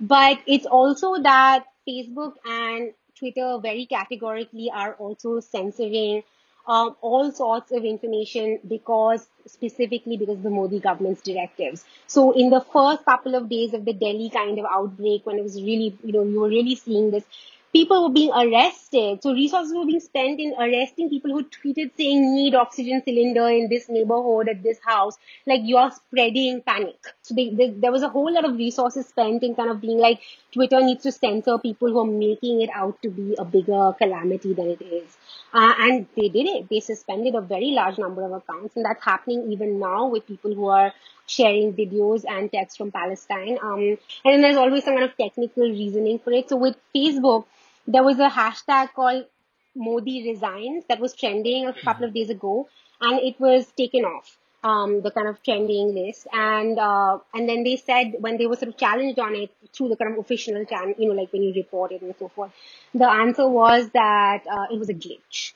[0.00, 6.22] But it's also that Facebook and Twitter very categorically are also censoring
[6.68, 11.84] um, all sorts of information because specifically because the Modi government's directives.
[12.06, 15.42] So in the first couple of days of the Delhi kind of outbreak, when it
[15.42, 17.24] was really, you know, you were really seeing this,
[17.72, 19.22] people were being arrested.
[19.22, 23.68] So resources were being spent in arresting people who tweeted saying need oxygen cylinder in
[23.68, 25.16] this neighborhood at this house.
[25.46, 26.98] Like you're spreading panic.
[27.22, 29.98] So they, they, there was a whole lot of resources spent in kind of being
[29.98, 30.20] like
[30.52, 34.54] Twitter needs to censor people who are making it out to be a bigger calamity
[34.54, 35.16] than it is.
[35.52, 36.68] Uh, and they did it.
[36.68, 40.54] They suspended a very large number of accounts, and that's happening even now with people
[40.54, 40.92] who are
[41.26, 43.58] sharing videos and texts from Palestine.
[43.62, 46.48] Um, and then there's always some kind of technical reasoning for it.
[46.48, 47.44] So with Facebook,
[47.86, 49.26] there was a hashtag called
[49.74, 52.68] Modi resigns that was trending a couple of days ago,
[53.00, 54.37] and it was taken off.
[54.64, 58.56] Um, the kind of trending list, and uh, and then they said when they were
[58.56, 61.44] sort of challenged on it through the kind of official channel, you know, like when
[61.44, 62.50] you report it and so forth,
[62.92, 65.52] the answer was that uh, it was a glitch.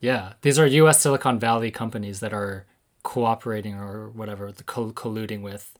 [0.00, 1.00] Yeah, these are U.S.
[1.00, 2.66] Silicon Valley companies that are
[3.02, 5.76] cooperating or whatever, colluding with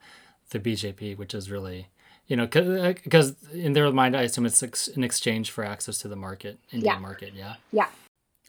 [0.50, 1.88] the BJP, which is really
[2.28, 6.08] you know, because in their mind, I assume it's ex- an exchange for access to
[6.08, 7.00] the market, Indian yeah.
[7.00, 7.32] market.
[7.34, 7.54] Yeah.
[7.72, 7.88] Yeah.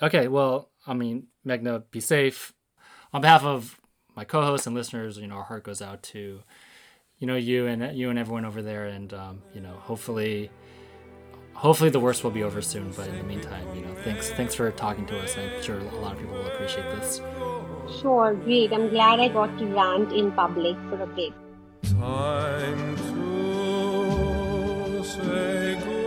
[0.01, 0.27] Okay.
[0.27, 2.53] Well, I mean, Meghna, be safe.
[3.11, 3.79] On behalf of
[4.15, 6.41] my co-hosts and listeners, you know, our heart goes out to,
[7.19, 10.51] you know, you and you and everyone over there, and um, you know, hopefully,
[11.53, 12.91] hopefully the worst will be over soon.
[12.91, 15.37] But in the meantime, you know, thanks thanks for talking to us.
[15.37, 17.21] I'm sure a lot of people will appreciate this.
[17.99, 18.71] Sure, great.
[18.71, 21.33] I'm glad I got to rant in public for a bit.
[21.83, 25.98] Time to say goodbye.